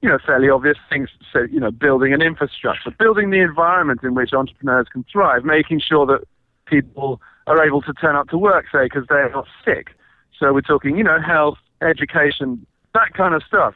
you 0.00 0.08
know 0.08 0.18
fairly 0.24 0.48
obvious 0.48 0.78
things. 0.88 1.08
So 1.32 1.40
you 1.50 1.60
know, 1.60 1.70
building 1.70 2.12
an 2.12 2.22
infrastructure, 2.22 2.90
building 2.90 3.30
the 3.30 3.40
environment 3.40 4.00
in 4.02 4.14
which 4.14 4.32
entrepreneurs 4.32 4.86
can 4.92 5.04
thrive, 5.10 5.44
making 5.44 5.80
sure 5.80 6.06
that 6.06 6.24
people 6.66 7.20
are 7.46 7.64
able 7.64 7.82
to 7.82 7.92
turn 7.92 8.16
up 8.16 8.28
to 8.28 8.38
work, 8.38 8.66
say, 8.72 8.84
because 8.84 9.04
they're 9.08 9.30
not 9.30 9.46
sick. 9.64 9.90
So 10.38 10.52
we're 10.52 10.60
talking, 10.60 10.96
you 10.96 11.04
know, 11.04 11.20
health, 11.20 11.58
education, 11.82 12.66
that 12.94 13.14
kind 13.14 13.34
of 13.34 13.42
stuff. 13.46 13.74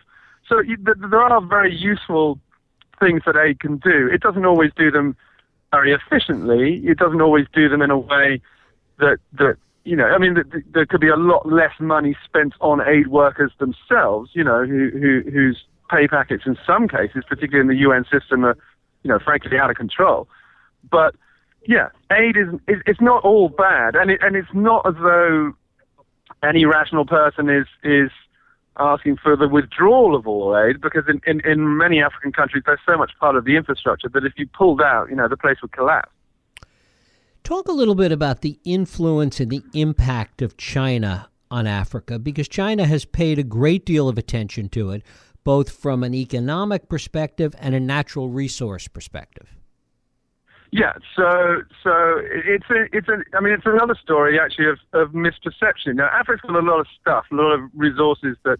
So 0.49 0.62
there 0.85 1.21
are 1.21 1.41
very 1.41 1.75
useful 1.75 2.38
things 3.00 3.23
that 3.26 3.37
aid 3.37 3.61
can 3.61 3.79
do. 3.79 4.09
It 4.12 4.21
doesn't 4.21 4.45
always 4.45 4.71
do 4.76 4.91
them 4.91 5.17
very 5.73 5.93
efficiently. 5.93 6.83
It 6.85 6.99
doesn't 6.99 7.21
always 7.21 7.47
do 7.53 7.69
them 7.69 7.83
in 7.83 7.91
a 7.91 7.99
way 7.99 8.41
that 8.99 9.19
that 9.38 9.57
you 9.85 9.97
know. 9.97 10.07
I 10.07 10.19
mean, 10.19 10.35
th- 10.35 10.65
there 10.73 10.87
could 10.87 11.00
be 11.00 11.09
a 11.09 11.17
lot 11.17 11.47
less 11.47 11.73
money 11.81 12.17
spent 12.25 12.55
on 12.61 12.81
aid 12.87 13.09
workers 13.09 13.53
themselves. 13.59 14.31
You 14.35 14.45
know, 14.45 14.65
who, 14.65 14.91
who 14.91 15.31
whose 15.31 15.65
pay 15.91 16.09
packets 16.09 16.45
in 16.47 16.57
some 16.67 16.88
cases, 16.88 17.25
particularly 17.29 17.61
in 17.61 17.69
the 17.69 17.83
UN 17.83 18.05
system, 18.05 18.45
are 18.45 18.57
you 19.03 19.11
know 19.11 19.19
frankly 19.19 19.59
out 19.59 19.71
of 19.71 19.76
control. 19.76 20.29
But 20.91 21.15
yeah, 21.67 21.88
aid 22.11 22.37
is 22.37 22.61
it's 22.69 23.00
not 23.00 23.25
all 23.25 23.49
bad, 23.49 23.97
and 23.97 24.11
it, 24.11 24.21
and 24.23 24.37
it's 24.37 24.55
not 24.55 24.87
as 24.87 24.95
though 24.95 25.53
any 26.43 26.65
rational 26.65 27.05
person 27.05 27.50
is 27.50 27.67
is 27.83 28.11
asking 28.78 29.16
for 29.23 29.37
the 29.37 29.49
withdrawal 29.49 30.14
of 30.14 30.26
all 30.26 30.56
aid 30.56 30.80
because 30.80 31.04
in, 31.09 31.21
in, 31.26 31.40
in 31.49 31.76
many 31.76 32.02
African 32.02 32.33
countries 32.33 32.62
there's 32.66 32.80
so 32.87 32.97
much 32.97 33.12
part 33.18 33.37
of 33.37 33.45
the 33.45 33.56
infrastructure 33.56 34.09
that 34.12 34.25
if 34.25 34.33
you 34.37 34.47
pulled 34.47 34.80
out, 34.80 35.09
you 35.09 35.16
know, 35.16 35.28
the 35.28 35.37
place 35.37 35.56
would 35.62 35.73
collapse. 35.73 36.11
Talk 37.45 37.68
a 37.68 37.73
little 37.73 37.95
bit 37.95 38.12
about 38.12 38.40
the 38.40 38.59
influence 38.64 39.38
and 39.40 39.50
the 39.50 39.62
impact 39.73 40.42
of 40.42 40.56
China 40.56 41.28
on 41.50 41.66
Africa 41.66 42.18
because 42.18 42.49
China 42.49 42.85
has 42.87 43.04
paid 43.04 43.38
a 43.38 43.45
great 43.45 43.87
deal 43.87 44.09
of 44.09 44.18
attention 44.18 44.68
to 44.71 44.90
it, 44.90 45.02
both 45.45 45.71
from 45.71 46.02
an 46.02 46.12
economic 46.12 46.88
perspective 46.88 47.54
and 47.59 47.75
a 47.75 47.80
natural 47.80 48.28
resource 48.28 48.88
perspective. 48.88 49.56
Yeah, 50.73 50.92
so 51.14 51.62
so 51.82 52.20
it's 52.20 52.66
a 52.70 52.87
it's 52.92 53.08
a 53.08 53.18
I 53.37 53.40
mean 53.40 53.52
it's 53.52 53.66
another 53.66 53.94
story 54.02 54.38
actually 54.38 54.66
of, 54.66 54.78
of 54.92 55.11
misperception. 55.11 55.94
Now 55.94 56.08
Africa's 56.08 56.50
got 56.50 56.56
a 56.56 56.66
lot 56.66 56.80
of 56.80 56.87
stuff, 57.00 57.26
a 57.30 57.35
lot 57.35 57.52
of 57.52 57.61
resources 57.75 58.37
that 58.44 58.58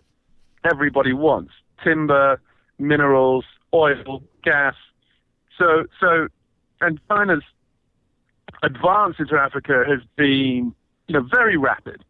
everybody 0.70 1.12
wants: 1.12 1.52
timber, 1.82 2.40
minerals, 2.78 3.44
oil, 3.75 4.22
gas. 4.44 4.75
So 5.58 5.84
so, 6.00 6.28
and 6.80 7.00
China's 7.08 7.42
advance 8.62 9.16
into 9.18 9.34
Africa 9.34 9.84
has 9.88 10.00
been 10.16 10.75
you 11.08 11.12
know 11.12 11.26
very 11.30 11.56
rapid. 11.56 12.04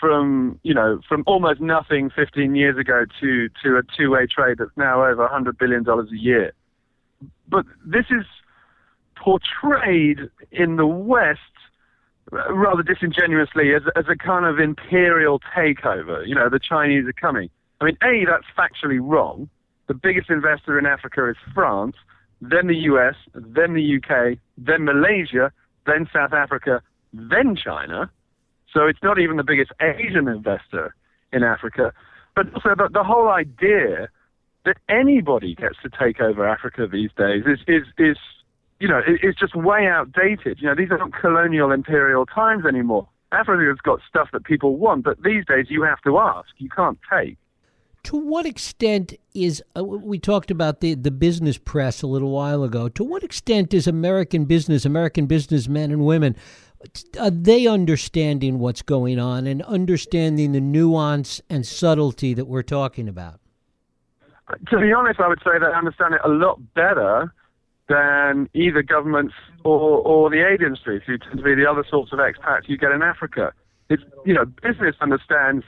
From 0.00 0.58
you 0.64 0.74
know 0.74 1.00
from 1.08 1.22
almost 1.26 1.60
nothing 1.60 2.10
15 2.10 2.56
years 2.56 2.76
ago 2.76 3.04
to 3.20 3.48
to 3.62 3.76
a 3.76 3.82
two-way 3.96 4.26
trade 4.26 4.58
that's 4.58 4.76
now 4.76 5.04
over 5.04 5.22
100 5.22 5.56
billion 5.58 5.84
dollars 5.84 6.10
a 6.10 6.18
year. 6.18 6.52
But 7.48 7.66
this 7.86 8.06
is 8.10 8.24
portrayed 9.22 10.18
in 10.50 10.76
the 10.76 10.86
West 10.86 11.40
uh, 12.32 12.52
rather 12.52 12.82
disingenuously 12.82 13.74
as, 13.74 13.82
as 13.94 14.04
a 14.08 14.16
kind 14.16 14.46
of 14.46 14.58
imperial 14.58 15.40
takeover. 15.56 16.26
You 16.26 16.34
know, 16.34 16.48
the 16.48 16.58
Chinese 16.58 17.06
are 17.06 17.12
coming. 17.12 17.48
I 17.80 17.84
mean, 17.84 17.96
A, 18.02 18.24
that's 18.26 18.46
factually 18.56 18.98
wrong. 19.00 19.48
The 19.86 19.94
biggest 19.94 20.30
investor 20.30 20.78
in 20.78 20.86
Africa 20.86 21.28
is 21.28 21.36
France, 21.54 21.96
then 22.40 22.66
the 22.66 22.76
US, 22.92 23.14
then 23.34 23.74
the 23.74 23.96
UK, 23.96 24.38
then 24.56 24.84
Malaysia, 24.84 25.52
then 25.86 26.08
South 26.12 26.32
Africa, 26.32 26.82
then 27.12 27.56
China. 27.56 28.10
So 28.72 28.86
it's 28.86 29.02
not 29.02 29.18
even 29.18 29.36
the 29.36 29.44
biggest 29.44 29.72
Asian 29.80 30.28
investor 30.28 30.94
in 31.32 31.42
Africa. 31.42 31.92
But 32.34 32.52
also 32.54 32.70
the, 32.76 32.88
the 32.92 33.04
whole 33.04 33.28
idea 33.28 34.08
that 34.64 34.76
anybody 34.88 35.54
gets 35.54 35.76
to 35.82 35.90
take 35.90 36.20
over 36.20 36.48
Africa 36.48 36.86
these 36.90 37.10
days 37.16 37.42
is, 37.46 37.58
is, 37.66 37.86
is 37.98 38.16
you 38.82 38.88
know, 38.88 38.98
it, 38.98 39.20
it's 39.22 39.38
just 39.38 39.54
way 39.54 39.86
outdated. 39.86 40.58
You 40.60 40.66
know, 40.66 40.74
these 40.74 40.90
aren't 40.90 41.14
colonial 41.14 41.70
imperial 41.70 42.26
times 42.26 42.66
anymore. 42.66 43.08
Africa's 43.30 43.78
got 43.80 44.00
stuff 44.08 44.30
that 44.32 44.44
people 44.44 44.76
want, 44.76 45.04
but 45.04 45.22
these 45.22 45.44
days 45.46 45.66
you 45.68 45.84
have 45.84 46.00
to 46.02 46.18
ask. 46.18 46.48
You 46.58 46.68
can't 46.68 46.98
take. 47.08 47.38
To 48.04 48.16
what 48.16 48.44
extent 48.44 49.14
is 49.34 49.62
uh, 49.76 49.84
we 49.84 50.18
talked 50.18 50.50
about 50.50 50.80
the 50.80 50.94
the 50.94 51.12
business 51.12 51.56
press 51.58 52.02
a 52.02 52.08
little 52.08 52.32
while 52.32 52.64
ago? 52.64 52.88
To 52.88 53.04
what 53.04 53.22
extent 53.22 53.72
is 53.72 53.86
American 53.86 54.46
business, 54.46 54.84
American 54.84 55.26
businessmen 55.26 55.92
and 55.92 56.04
women, 56.04 56.34
are 57.20 57.30
they 57.30 57.68
understanding 57.68 58.58
what's 58.58 58.82
going 58.82 59.20
on 59.20 59.46
and 59.46 59.62
understanding 59.62 60.50
the 60.50 60.60
nuance 60.60 61.40
and 61.48 61.64
subtlety 61.64 62.34
that 62.34 62.46
we're 62.46 62.64
talking 62.64 63.08
about? 63.08 63.38
To 64.70 64.80
be 64.80 64.92
honest, 64.92 65.20
I 65.20 65.28
would 65.28 65.38
say 65.44 65.52
they 65.60 65.72
understand 65.72 66.14
it 66.14 66.20
a 66.24 66.28
lot 66.28 66.58
better 66.74 67.32
than 67.92 68.48
either 68.54 68.82
governments 68.82 69.34
or, 69.64 70.00
or 70.00 70.30
the 70.30 70.40
aid 70.40 70.62
industry, 70.62 71.02
who 71.06 71.18
tend 71.18 71.36
to 71.36 71.42
be 71.42 71.54
the 71.54 71.68
other 71.70 71.84
sorts 71.88 72.12
of 72.12 72.18
expats 72.18 72.66
you 72.66 72.78
get 72.78 72.90
in 72.90 73.02
Africa. 73.02 73.52
It's, 73.90 74.02
you 74.24 74.32
know, 74.32 74.46
business 74.46 74.96
understands 75.00 75.64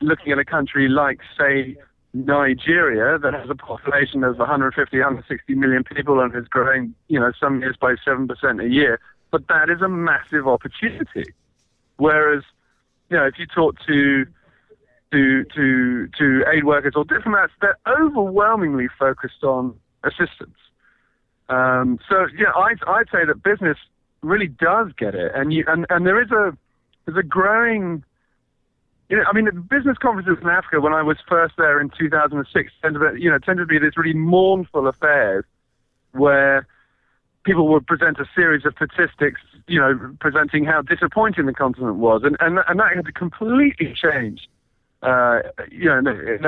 looking 0.00 0.30
at 0.30 0.38
a 0.38 0.44
country 0.44 0.88
like, 0.88 1.18
say, 1.36 1.76
Nigeria, 2.14 3.18
that 3.18 3.34
has 3.34 3.50
a 3.50 3.54
population 3.56 4.22
of 4.22 4.38
150, 4.38 4.96
160 4.96 5.54
million 5.54 5.82
people 5.82 6.20
and 6.20 6.34
is 6.36 6.46
growing, 6.46 6.94
you 7.08 7.18
know, 7.18 7.32
some 7.40 7.60
years 7.60 7.76
by 7.80 7.94
7% 8.06 8.64
a 8.64 8.68
year. 8.68 9.00
But 9.32 9.48
that 9.48 9.70
is 9.70 9.80
a 9.80 9.88
massive 9.88 10.46
opportunity. 10.46 11.32
Whereas, 11.96 12.44
you 13.08 13.16
know, 13.16 13.26
if 13.26 13.38
you 13.38 13.46
talk 13.46 13.76
to 13.88 14.26
to 15.12 15.44
to 15.56 16.08
to 16.18 16.44
aid 16.52 16.64
workers 16.64 16.92
or 16.94 17.04
diplomats, 17.04 17.52
they're 17.60 17.78
overwhelmingly 17.88 18.86
focused 18.98 19.42
on 19.42 19.74
assistance. 20.04 20.56
Um, 21.50 21.98
so 22.08 22.26
yeah, 22.38 22.50
I, 22.54 22.74
I'd 22.90 23.08
say 23.12 23.24
that 23.26 23.42
business 23.42 23.76
really 24.22 24.46
does 24.46 24.92
get 24.96 25.14
it, 25.14 25.32
and 25.34 25.52
you 25.52 25.64
and, 25.66 25.86
and 25.90 26.06
there 26.06 26.22
is 26.22 26.30
a 26.30 26.56
there's 27.04 27.18
a 27.18 27.22
growing 27.22 28.04
you 29.10 29.16
know, 29.16 29.24
I 29.28 29.32
mean, 29.34 29.46
the 29.46 29.52
business 29.52 29.98
conferences 29.98 30.38
in 30.40 30.48
Africa 30.48 30.80
when 30.80 30.92
I 30.92 31.02
was 31.02 31.16
first 31.28 31.54
there 31.58 31.80
in 31.80 31.90
2006 31.98 32.72
tended 32.80 33.02
to, 33.02 33.12
be, 33.12 33.20
you 33.20 33.28
know, 33.28 33.38
tended 33.38 33.66
to 33.68 33.72
be 33.72 33.78
these 33.84 33.96
really 33.96 34.14
mournful 34.14 34.86
affairs 34.86 35.44
where 36.12 36.64
people 37.42 37.66
would 37.68 37.88
present 37.88 38.18
a 38.20 38.24
series 38.36 38.64
of 38.64 38.74
statistics, 38.76 39.40
you 39.66 39.80
know, 39.80 40.14
presenting 40.20 40.64
how 40.64 40.82
disappointing 40.82 41.46
the 41.46 41.52
continent 41.52 41.96
was, 41.96 42.22
and 42.22 42.36
and, 42.38 42.60
and 42.68 42.78
that 42.78 42.94
had 42.94 43.12
completely 43.16 43.92
changed, 43.94 44.46
uh, 45.02 45.40
you 45.72 45.86
know, 45.86 45.98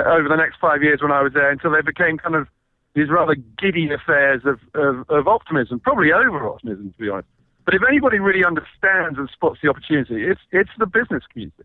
over 0.06 0.28
the 0.28 0.36
next 0.36 0.58
five 0.60 0.84
years 0.84 1.02
when 1.02 1.10
I 1.10 1.20
was 1.20 1.32
there 1.32 1.50
until 1.50 1.72
they 1.72 1.82
became 1.82 2.16
kind 2.18 2.36
of 2.36 2.46
these 2.94 3.08
rather 3.08 3.34
giddy 3.34 3.90
affairs 3.92 4.42
of, 4.44 4.60
of, 4.74 5.08
of 5.08 5.28
optimism, 5.28 5.80
probably 5.80 6.12
over 6.12 6.46
optimism, 6.48 6.92
to 6.92 6.98
be 6.98 7.08
honest. 7.08 7.28
But 7.64 7.74
if 7.74 7.82
anybody 7.88 8.18
really 8.18 8.44
understands 8.44 9.18
and 9.18 9.28
spots 9.30 9.60
the 9.62 9.68
opportunity, 9.68 10.24
it's 10.24 10.40
it's 10.50 10.70
the 10.78 10.86
business 10.86 11.22
community. 11.32 11.62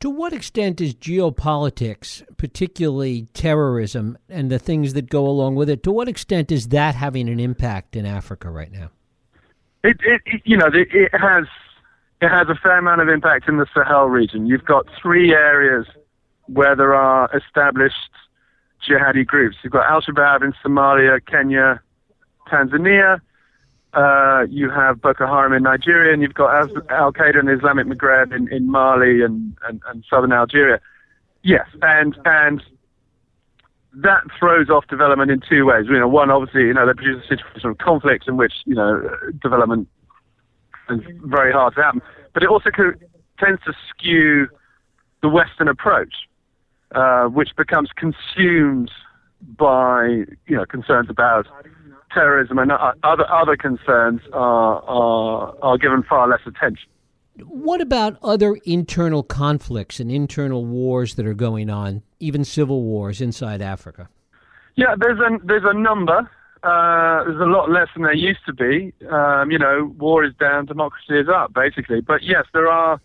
To 0.00 0.10
what 0.10 0.32
extent 0.32 0.80
is 0.80 0.94
geopolitics, 0.94 2.22
particularly 2.36 3.26
terrorism 3.34 4.16
and 4.28 4.50
the 4.50 4.58
things 4.58 4.92
that 4.92 5.08
go 5.08 5.26
along 5.26 5.56
with 5.56 5.68
it, 5.68 5.82
to 5.84 5.90
what 5.90 6.06
extent 6.06 6.52
is 6.52 6.68
that 6.68 6.94
having 6.94 7.28
an 7.28 7.40
impact 7.40 7.96
in 7.96 8.06
Africa 8.06 8.50
right 8.50 8.70
now? 8.70 8.90
It, 9.82 9.96
it, 10.04 10.20
it 10.26 10.42
you 10.44 10.56
know, 10.56 10.66
it, 10.66 10.88
it 10.92 11.10
has 11.18 11.46
it 12.20 12.28
has 12.28 12.48
a 12.48 12.54
fair 12.54 12.78
amount 12.78 13.00
of 13.00 13.08
impact 13.08 13.48
in 13.48 13.56
the 13.56 13.66
Sahel 13.74 14.06
region. 14.06 14.46
You've 14.46 14.64
got 14.64 14.86
three 15.00 15.32
areas 15.32 15.86
where 16.46 16.76
there 16.76 16.94
are 16.94 17.30
established 17.36 18.10
jihadi 18.86 19.26
groups. 19.26 19.56
You've 19.62 19.72
got 19.72 19.86
Al 19.90 20.02
Shabaab 20.02 20.42
in 20.42 20.52
Somalia, 20.64 21.20
Kenya, 21.24 21.80
Tanzania, 22.50 23.20
uh, 23.94 24.44
you 24.48 24.70
have 24.70 25.00
Boko 25.00 25.26
Haram 25.26 25.52
in 25.52 25.62
Nigeria, 25.62 26.12
and 26.12 26.22
you've 26.22 26.34
got 26.34 26.54
Al 26.90 27.12
Qaeda 27.12 27.38
and 27.38 27.50
Islamic 27.50 27.86
Maghreb 27.86 28.34
in, 28.36 28.52
in 28.52 28.70
Mali 28.70 29.22
and, 29.22 29.56
and, 29.66 29.80
and 29.88 30.04
southern 30.08 30.32
Algeria. 30.32 30.80
Yes, 31.42 31.66
and 31.80 32.16
and 32.24 32.62
that 33.94 34.22
throws 34.38 34.68
off 34.68 34.86
development 34.88 35.30
in 35.30 35.40
two 35.48 35.64
ways. 35.64 35.86
You 35.88 35.98
know, 35.98 36.08
one 36.08 36.30
obviously, 36.30 36.62
you 36.62 36.74
know, 36.74 36.86
they 36.86 36.92
produce 36.92 37.24
a 37.24 37.28
situation 37.28 37.70
of 37.70 37.78
conflict 37.78 38.28
in 38.28 38.36
which 38.36 38.52
you 38.66 38.74
know 38.74 39.10
development 39.40 39.88
is 40.90 41.00
very 41.24 41.52
hard 41.52 41.74
to 41.76 41.82
happen, 41.82 42.02
but 42.34 42.42
it 42.42 42.48
also 42.48 42.70
tends 42.70 43.62
to 43.64 43.72
skew 43.88 44.48
the 45.22 45.28
Western 45.28 45.68
approach, 45.68 46.14
uh, 46.94 47.24
which 47.26 47.50
becomes 47.56 47.90
consumed 47.96 48.90
by 49.56 50.24
you 50.46 50.56
know 50.56 50.64
concerns 50.64 51.08
about 51.10 51.46
terrorism 52.12 52.58
and 52.58 52.72
other 52.72 53.30
other 53.30 53.56
concerns 53.56 54.20
are, 54.32 54.82
are 54.82 55.54
are 55.62 55.78
given 55.78 56.02
far 56.02 56.28
less 56.28 56.40
attention. 56.46 56.88
What 57.46 57.80
about 57.80 58.18
other 58.22 58.56
internal 58.64 59.22
conflicts 59.22 60.00
and 60.00 60.10
internal 60.10 60.64
wars 60.64 61.14
that 61.14 61.26
are 61.26 61.34
going 61.34 61.70
on, 61.70 62.02
even 62.18 62.44
civil 62.44 62.82
wars 62.82 63.20
inside 63.20 63.62
Africa? 63.62 64.08
Yeah, 64.74 64.94
there's 64.98 65.20
a 65.20 65.38
there's 65.44 65.64
a 65.64 65.74
number. 65.74 66.28
Uh, 66.62 67.22
there's 67.24 67.40
a 67.40 67.44
lot 67.44 67.70
less 67.70 67.86
than 67.94 68.02
there 68.02 68.14
used 68.14 68.44
to 68.46 68.52
be. 68.52 68.92
Um, 69.08 69.52
you 69.52 69.58
know, 69.58 69.94
war 69.96 70.24
is 70.24 70.34
down, 70.40 70.66
democracy 70.66 71.20
is 71.20 71.28
up, 71.28 71.54
basically. 71.54 72.00
But 72.00 72.24
yes, 72.24 72.46
there 72.52 72.68
are 72.68 73.00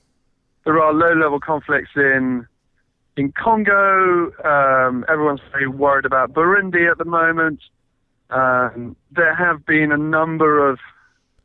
there 0.66 0.82
are 0.82 0.94
low-level 0.94 1.40
conflicts 1.40 1.92
in 1.96 2.48
in 3.18 3.32
Congo. 3.32 4.32
Um, 4.44 5.06
everyone's 5.08 5.42
very 5.52 5.68
worried 5.68 6.06
about 6.06 6.34
Burundi 6.34 6.90
at 6.90 6.98
the 6.98 7.06
moment. 7.06 7.60
Um, 8.30 8.96
there 9.12 9.36
have 9.36 9.66
been 9.66 9.92
a 9.92 9.98
number 9.98 10.68
of 10.68 10.80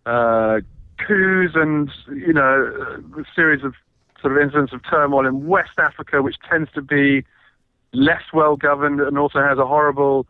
uh, 0.07 0.61
coups 1.07 1.55
and 1.55 1.91
you 2.09 2.33
know 2.33 3.03
a 3.19 3.25
series 3.35 3.63
of 3.63 3.75
sort 4.21 4.37
of 4.37 4.43
incidents 4.43 4.73
of 4.73 4.81
turmoil 4.89 5.27
in 5.27 5.47
West 5.47 5.79
Africa, 5.79 6.23
which 6.23 6.37
tends 6.49 6.71
to 6.73 6.83
be 6.83 7.25
less 7.93 8.23
well 8.33 8.57
governed 8.57 9.01
and 9.01 9.19
also 9.19 9.41
has 9.41 9.59
a 9.59 9.67
horrible 9.67 10.27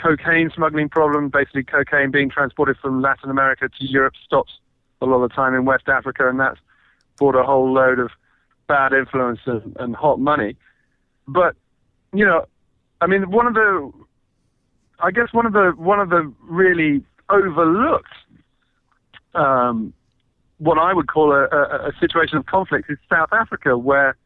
cocaine 0.00 0.50
smuggling 0.54 0.88
problem. 0.88 1.28
Basically, 1.28 1.64
cocaine 1.64 2.10
being 2.10 2.30
transported 2.30 2.76
from 2.78 3.02
Latin 3.02 3.30
America 3.30 3.68
to 3.68 3.84
Europe 3.84 4.14
stops 4.24 4.52
a 5.00 5.06
lot 5.06 5.22
of 5.22 5.30
the 5.30 5.34
time 5.34 5.54
in 5.54 5.64
West 5.64 5.88
Africa, 5.88 6.28
and 6.28 6.38
that's 6.40 6.58
brought 7.16 7.34
a 7.34 7.42
whole 7.42 7.72
load 7.72 7.98
of 7.98 8.10
bad 8.68 8.92
influence 8.92 9.40
and, 9.46 9.76
and 9.80 9.96
hot 9.96 10.20
money. 10.20 10.56
But 11.28 11.54
you 12.12 12.24
know, 12.24 12.46
I 13.00 13.06
mean, 13.06 13.30
one 13.30 13.46
of 13.46 13.54
the 13.54 13.92
I 15.00 15.10
guess 15.12 15.32
one 15.32 15.46
of 15.46 15.52
the 15.52 15.72
one 15.76 16.00
of 16.00 16.08
the 16.08 16.32
really 16.42 17.04
overlooked, 17.30 18.14
um, 19.34 19.92
what 20.56 20.78
I 20.78 20.92
would 20.92 21.06
call 21.06 21.32
a, 21.32 21.44
a, 21.44 21.88
a 21.88 21.92
situation 22.00 22.38
of 22.38 22.46
conflict 22.46 22.90
is 22.90 22.98
South 23.08 23.28
Africa, 23.32 23.78
where 23.78 24.16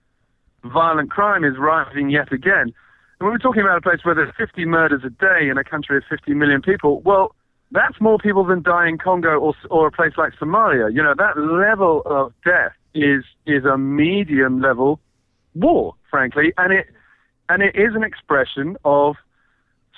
violent 0.64 1.10
crime 1.10 1.44
is 1.44 1.54
rising 1.58 2.08
yet 2.08 2.32
again. 2.32 2.72
And 3.18 3.26
when 3.26 3.32
we're 3.32 3.38
talking 3.38 3.62
about 3.62 3.78
a 3.78 3.82
place 3.82 4.04
where 4.04 4.14
there's 4.14 4.32
50 4.38 4.64
murders 4.64 5.02
a 5.04 5.10
day 5.10 5.48
in 5.50 5.58
a 5.58 5.64
country 5.64 5.96
of 5.96 6.04
50 6.08 6.32
million 6.34 6.62
people, 6.62 7.00
well, 7.00 7.34
that's 7.72 8.00
more 8.00 8.18
people 8.18 8.44
than 8.44 8.62
die 8.62 8.88
in 8.88 8.98
Congo 8.98 9.38
or, 9.38 9.54
or 9.70 9.88
a 9.88 9.90
place 9.90 10.12
like 10.16 10.32
Somalia. 10.34 10.92
You 10.92 11.02
know, 11.02 11.14
that 11.16 11.36
level 11.38 12.02
of 12.06 12.32
death 12.44 12.72
is 12.94 13.24
is 13.46 13.64
a 13.64 13.76
medium 13.76 14.60
level 14.60 15.00
war, 15.54 15.94
frankly, 16.10 16.52
and 16.56 16.72
it 16.72 16.86
and 17.52 17.62
it 17.62 17.76
is 17.76 17.94
an 17.94 18.02
expression 18.02 18.76
of 18.84 19.16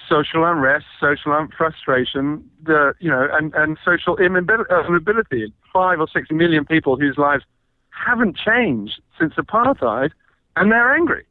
social 0.08 0.44
unrest, 0.44 0.86
social 1.00 1.48
frustration, 1.56 2.48
the 2.62 2.94
you 3.00 3.10
know, 3.10 3.28
and 3.32 3.54
and 3.54 3.78
social 3.84 4.16
immobility. 4.16 5.44
Uh, 5.44 5.48
Five 5.72 5.98
or 5.98 6.06
six 6.12 6.30
million 6.30 6.64
people 6.64 6.96
whose 6.96 7.18
lives 7.18 7.42
haven't 7.90 8.36
changed 8.36 9.00
since 9.18 9.34
apartheid, 9.34 10.10
and 10.56 10.70
they're 10.70 10.94
angry. 10.94 11.24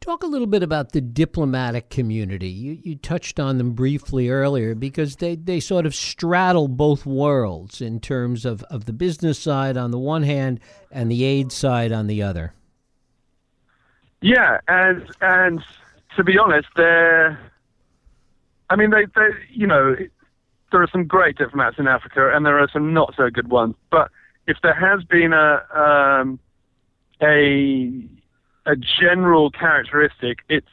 Talk 0.00 0.22
a 0.22 0.26
little 0.26 0.46
bit 0.46 0.62
about 0.62 0.92
the 0.92 1.00
diplomatic 1.00 1.88
community. 1.88 2.50
You, 2.50 2.78
you 2.82 2.94
touched 2.94 3.40
on 3.40 3.58
them 3.58 3.72
briefly 3.72 4.28
earlier 4.28 4.74
because 4.74 5.16
they, 5.16 5.34
they 5.34 5.60
sort 5.60 5.86
of 5.86 5.94
straddle 5.94 6.68
both 6.68 7.06
worlds 7.06 7.80
in 7.80 8.00
terms 8.00 8.44
of, 8.44 8.62
of 8.64 8.84
the 8.84 8.92
business 8.92 9.38
side 9.38 9.76
on 9.78 9.92
the 9.92 9.98
one 9.98 10.22
hand 10.22 10.60
and 10.92 11.10
the 11.10 11.24
aid 11.24 11.50
side 11.50 11.90
on 11.90 12.06
the 12.06 12.22
other. 12.22 12.52
Yeah, 14.24 14.58
and 14.68 15.04
and 15.20 15.62
to 16.16 16.24
be 16.24 16.38
honest, 16.38 16.68
they're 16.76 17.38
I 18.70 18.76
mean, 18.76 18.88
they, 18.88 19.04
they, 19.14 19.28
you 19.50 19.66
know, 19.66 19.96
there 20.72 20.82
are 20.82 20.88
some 20.90 21.06
great 21.06 21.36
diplomats 21.36 21.78
in 21.78 21.86
Africa, 21.86 22.34
and 22.34 22.46
there 22.46 22.58
are 22.58 22.68
some 22.72 22.94
not 22.94 23.12
so 23.18 23.28
good 23.28 23.50
ones. 23.50 23.74
But 23.90 24.10
if 24.46 24.56
there 24.62 24.72
has 24.72 25.04
been 25.04 25.34
a 25.34 25.62
um, 25.78 26.38
a 27.20 28.02
a 28.64 28.76
general 28.76 29.50
characteristic, 29.50 30.38
it's 30.48 30.70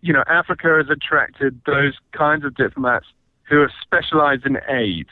you 0.00 0.14
know, 0.14 0.24
Africa 0.26 0.78
has 0.78 0.88
attracted 0.88 1.60
those 1.66 1.98
kinds 2.12 2.42
of 2.42 2.54
diplomats 2.54 3.06
who 3.42 3.60
are 3.60 3.72
specialized 3.82 4.46
in 4.46 4.56
aid, 4.66 5.08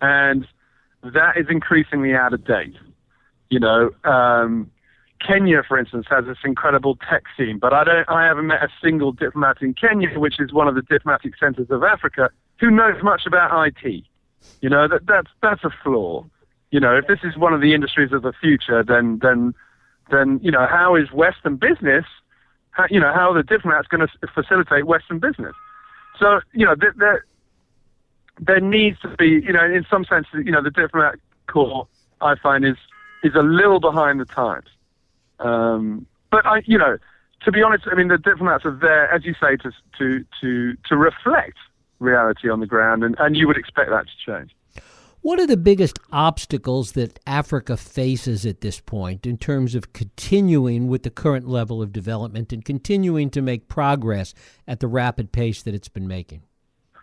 and 0.00 0.46
that 1.02 1.36
is 1.36 1.46
increasingly 1.50 2.14
out 2.14 2.32
of 2.32 2.44
date. 2.44 2.76
You 3.48 3.58
know, 3.58 3.90
um, 4.04 4.70
Kenya, 5.26 5.62
for 5.66 5.78
instance, 5.78 6.06
has 6.08 6.24
this 6.24 6.38
incredible 6.44 6.96
tech 7.08 7.24
scene, 7.36 7.58
but 7.58 7.72
I 7.72 7.84
don't. 7.84 8.08
I 8.08 8.24
haven't 8.24 8.46
met 8.46 8.62
a 8.62 8.68
single 8.82 9.12
diplomat 9.12 9.60
in 9.60 9.74
Kenya, 9.74 10.18
which 10.18 10.40
is 10.40 10.52
one 10.52 10.66
of 10.66 10.74
the 10.74 10.82
diplomatic 10.82 11.36
centers 11.38 11.70
of 11.70 11.82
Africa, 11.82 12.30
who 12.58 12.70
knows 12.70 13.02
much 13.02 13.26
about 13.26 13.66
IT. 13.66 14.04
You 14.60 14.68
know 14.70 14.88
that 14.88 15.06
that's 15.06 15.30
that's 15.42 15.64
a 15.64 15.70
flaw. 15.82 16.24
You 16.70 16.80
know, 16.80 16.96
if 16.96 17.06
this 17.06 17.18
is 17.22 17.36
one 17.36 17.52
of 17.52 17.60
the 17.60 17.74
industries 17.74 18.12
of 18.12 18.22
the 18.22 18.32
future, 18.32 18.82
then 18.82 19.18
then 19.20 19.54
then 20.10 20.40
you 20.42 20.50
know 20.50 20.66
how 20.66 20.96
is 20.96 21.12
Western 21.12 21.56
business? 21.56 22.04
How, 22.70 22.86
you 22.90 23.00
know 23.00 23.12
how 23.12 23.30
are 23.30 23.34
the 23.34 23.42
diplomats 23.42 23.88
going 23.88 24.06
to 24.06 24.26
facilitate 24.28 24.86
Western 24.86 25.18
business? 25.18 25.54
So 26.18 26.40
you 26.52 26.64
know 26.64 26.74
there, 26.78 26.94
there 26.96 27.24
there 28.40 28.60
needs 28.60 28.98
to 29.00 29.08
be 29.18 29.28
you 29.28 29.52
know 29.52 29.64
in 29.64 29.84
some 29.90 30.04
sense 30.04 30.26
you 30.32 30.50
know 30.50 30.62
the 30.62 30.70
diplomat 30.70 31.16
corps 31.46 31.86
I 32.20 32.36
find 32.36 32.64
is 32.64 32.76
is 33.22 33.34
a 33.34 33.42
little 33.42 33.80
behind 33.80 34.20
the 34.20 34.24
times. 34.24 34.68
Um, 35.40 36.06
but 36.30 36.46
I, 36.46 36.62
you 36.66 36.78
know, 36.78 36.96
to 37.44 37.52
be 37.52 37.62
honest, 37.62 37.84
I 37.90 37.94
mean, 37.94 38.08
the 38.08 38.18
diplomats 38.18 38.64
are 38.64 38.78
there, 38.80 39.12
as 39.12 39.24
you 39.24 39.34
say, 39.40 39.56
to 39.56 39.70
to 39.98 40.24
to 40.40 40.76
to 40.88 40.96
reflect 40.96 41.58
reality 41.98 42.48
on 42.48 42.60
the 42.60 42.66
ground, 42.66 43.04
and, 43.04 43.16
and 43.18 43.36
you 43.36 43.46
would 43.46 43.56
expect 43.56 43.90
that 43.90 44.06
to 44.06 44.32
change. 44.32 44.50
What 45.22 45.38
are 45.38 45.46
the 45.46 45.58
biggest 45.58 45.98
obstacles 46.12 46.92
that 46.92 47.18
Africa 47.26 47.76
faces 47.76 48.46
at 48.46 48.62
this 48.62 48.80
point 48.80 49.26
in 49.26 49.36
terms 49.36 49.74
of 49.74 49.92
continuing 49.92 50.88
with 50.88 51.02
the 51.02 51.10
current 51.10 51.46
level 51.46 51.82
of 51.82 51.92
development 51.92 52.54
and 52.54 52.64
continuing 52.64 53.28
to 53.30 53.42
make 53.42 53.68
progress 53.68 54.32
at 54.66 54.80
the 54.80 54.88
rapid 54.88 55.30
pace 55.30 55.62
that 55.62 55.74
it's 55.74 55.90
been 55.90 56.08
making? 56.08 56.40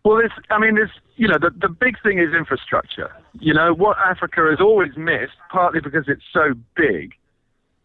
Well, 0.04 0.18
it's, 0.18 0.34
I 0.50 0.58
mean, 0.58 0.80
it's, 0.80 0.94
you 1.16 1.28
know, 1.28 1.38
the, 1.38 1.52
the 1.62 1.70
big 1.70 2.02
thing 2.02 2.18
is 2.18 2.34
infrastructure. 2.34 3.12
You 3.34 3.54
know, 3.54 3.72
what 3.74 3.98
Africa 4.00 4.48
has 4.50 4.60
always 4.60 4.98
missed, 4.98 5.38
partly 5.52 5.80
because 5.80 6.06
it's 6.08 6.24
so 6.34 6.56
big, 6.76 7.14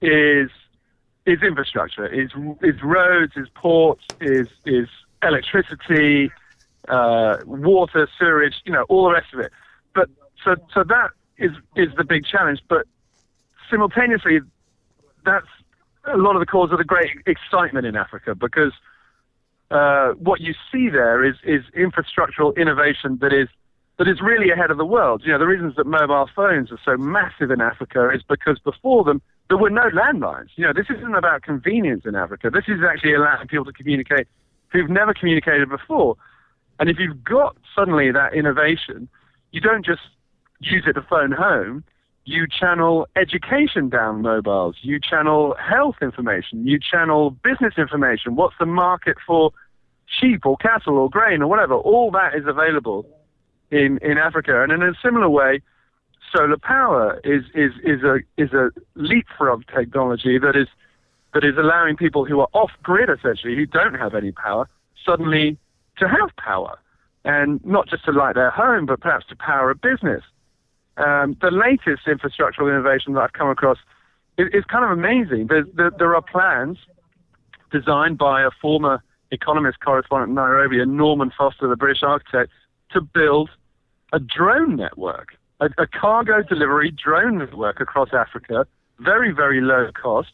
is 0.02 0.50
is 1.24 1.42
infrastructure, 1.42 2.06
is 2.06 2.30
is 2.62 2.82
roads, 2.82 3.32
is 3.36 3.48
ports, 3.54 4.04
is 4.20 4.48
is 4.66 4.88
electricity, 5.22 6.30
uh, 6.88 7.38
water, 7.46 8.08
sewage, 8.18 8.54
you 8.64 8.72
know, 8.72 8.82
all 8.88 9.04
the 9.04 9.12
rest 9.12 9.32
of 9.32 9.40
it. 9.40 9.52
But 9.94 10.08
so 10.44 10.56
so 10.74 10.84
that 10.84 11.10
is 11.38 11.52
is 11.76 11.88
the 11.96 12.04
big 12.04 12.26
challenge. 12.26 12.60
But 12.68 12.86
simultaneously, 13.70 14.40
that's 15.24 15.46
a 16.12 16.16
lot 16.16 16.34
of 16.34 16.40
the 16.40 16.46
cause 16.46 16.72
of 16.72 16.78
the 16.78 16.84
great 16.84 17.10
excitement 17.26 17.86
in 17.86 17.96
Africa 17.96 18.34
because 18.34 18.72
uh, 19.70 20.12
what 20.14 20.40
you 20.40 20.54
see 20.70 20.88
there 20.88 21.24
is 21.24 21.36
is 21.44 21.62
infrastructural 21.76 22.56
innovation 22.56 23.18
that 23.20 23.32
is 23.32 23.48
that 23.98 24.08
is 24.08 24.20
really 24.20 24.50
ahead 24.50 24.70
of 24.70 24.78
the 24.78 24.84
world. 24.84 25.22
You 25.24 25.32
know, 25.32 25.38
the 25.38 25.46
reasons 25.46 25.76
that 25.76 25.86
mobile 25.86 26.28
phones 26.34 26.72
are 26.72 26.80
so 26.84 26.96
massive 26.96 27.50
in 27.50 27.60
Africa 27.60 28.10
is 28.12 28.22
because 28.28 28.58
before 28.58 29.04
them 29.04 29.22
there 29.52 29.58
were 29.58 29.68
no 29.68 29.90
landlines. 29.90 30.48
You 30.56 30.64
know, 30.64 30.72
this 30.72 30.86
isn't 30.88 31.14
about 31.14 31.42
convenience 31.42 32.04
in 32.06 32.14
Africa. 32.14 32.48
This 32.48 32.64
is 32.68 32.80
actually 32.88 33.12
allowing 33.12 33.48
people 33.48 33.66
to 33.66 33.72
communicate 33.72 34.26
who've 34.70 34.88
never 34.88 35.12
communicated 35.12 35.68
before. 35.68 36.16
And 36.80 36.88
if 36.88 36.98
you've 36.98 37.22
got 37.22 37.54
suddenly 37.76 38.10
that 38.12 38.32
innovation, 38.32 39.10
you 39.50 39.60
don't 39.60 39.84
just 39.84 40.00
use 40.60 40.84
it 40.86 40.94
to 40.94 41.02
phone 41.02 41.32
home. 41.32 41.84
You 42.24 42.46
channel 42.46 43.06
education 43.14 43.90
down 43.90 44.22
mobiles. 44.22 44.76
You 44.80 44.98
channel 44.98 45.54
health 45.60 45.96
information. 46.00 46.66
You 46.66 46.78
channel 46.80 47.36
business 47.44 47.74
information. 47.76 48.36
What's 48.36 48.54
the 48.58 48.64
market 48.64 49.18
for 49.26 49.50
sheep 50.06 50.46
or 50.46 50.56
cattle 50.56 50.96
or 50.96 51.10
grain 51.10 51.42
or 51.42 51.46
whatever? 51.46 51.74
All 51.74 52.10
that 52.12 52.34
is 52.34 52.46
available 52.46 53.04
in, 53.70 53.98
in 54.00 54.16
Africa. 54.16 54.62
And 54.62 54.72
in 54.72 54.82
a 54.82 54.94
similar 55.04 55.28
way, 55.28 55.60
solar 56.34 56.56
power 56.56 57.20
is, 57.24 57.44
is, 57.54 57.72
is, 57.84 58.02
a, 58.02 58.18
is 58.36 58.52
a 58.52 58.70
leapfrog 58.94 59.64
technology 59.74 60.38
that 60.38 60.56
is, 60.56 60.68
that 61.34 61.44
is 61.44 61.54
allowing 61.58 61.96
people 61.96 62.24
who 62.24 62.40
are 62.40 62.48
off 62.52 62.70
grid, 62.82 63.08
essentially, 63.08 63.56
who 63.56 63.66
don't 63.66 63.94
have 63.94 64.14
any 64.14 64.32
power, 64.32 64.68
suddenly 65.04 65.58
to 65.98 66.08
have 66.08 66.34
power. 66.36 66.78
And 67.24 67.64
not 67.64 67.88
just 67.88 68.04
to 68.06 68.12
light 68.12 68.34
their 68.34 68.50
home, 68.50 68.86
but 68.86 69.00
perhaps 69.00 69.26
to 69.26 69.36
power 69.36 69.70
a 69.70 69.74
business. 69.74 70.22
Um, 70.96 71.36
the 71.40 71.50
latest 71.50 72.06
infrastructural 72.06 72.68
innovation 72.68 73.14
that 73.14 73.20
I've 73.20 73.32
come 73.32 73.48
across 73.48 73.78
is, 74.38 74.48
is 74.52 74.64
kind 74.64 74.84
of 74.84 74.90
amazing. 74.90 75.48
There, 75.48 75.90
there, 75.98 76.14
are 76.14 76.22
plans 76.22 76.78
designed 77.70 78.18
by 78.18 78.42
a 78.42 78.50
former 78.60 79.02
economist 79.30 79.78
correspondent 79.80 80.30
in 80.30 80.34
Nairobi, 80.34 80.84
Norman 80.84 81.32
Foster, 81.36 81.68
the 81.68 81.76
British 81.76 82.02
architect, 82.02 82.50
to 82.90 83.00
build 83.00 83.50
a 84.12 84.18
drone 84.18 84.76
network, 84.76 85.28
a, 85.62 85.82
a 85.82 85.86
cargo 85.86 86.42
delivery 86.42 86.90
drone 86.90 87.38
network 87.38 87.80
across 87.80 88.10
Africa, 88.12 88.66
very, 88.98 89.32
very 89.32 89.60
low 89.60 89.90
cost, 90.00 90.32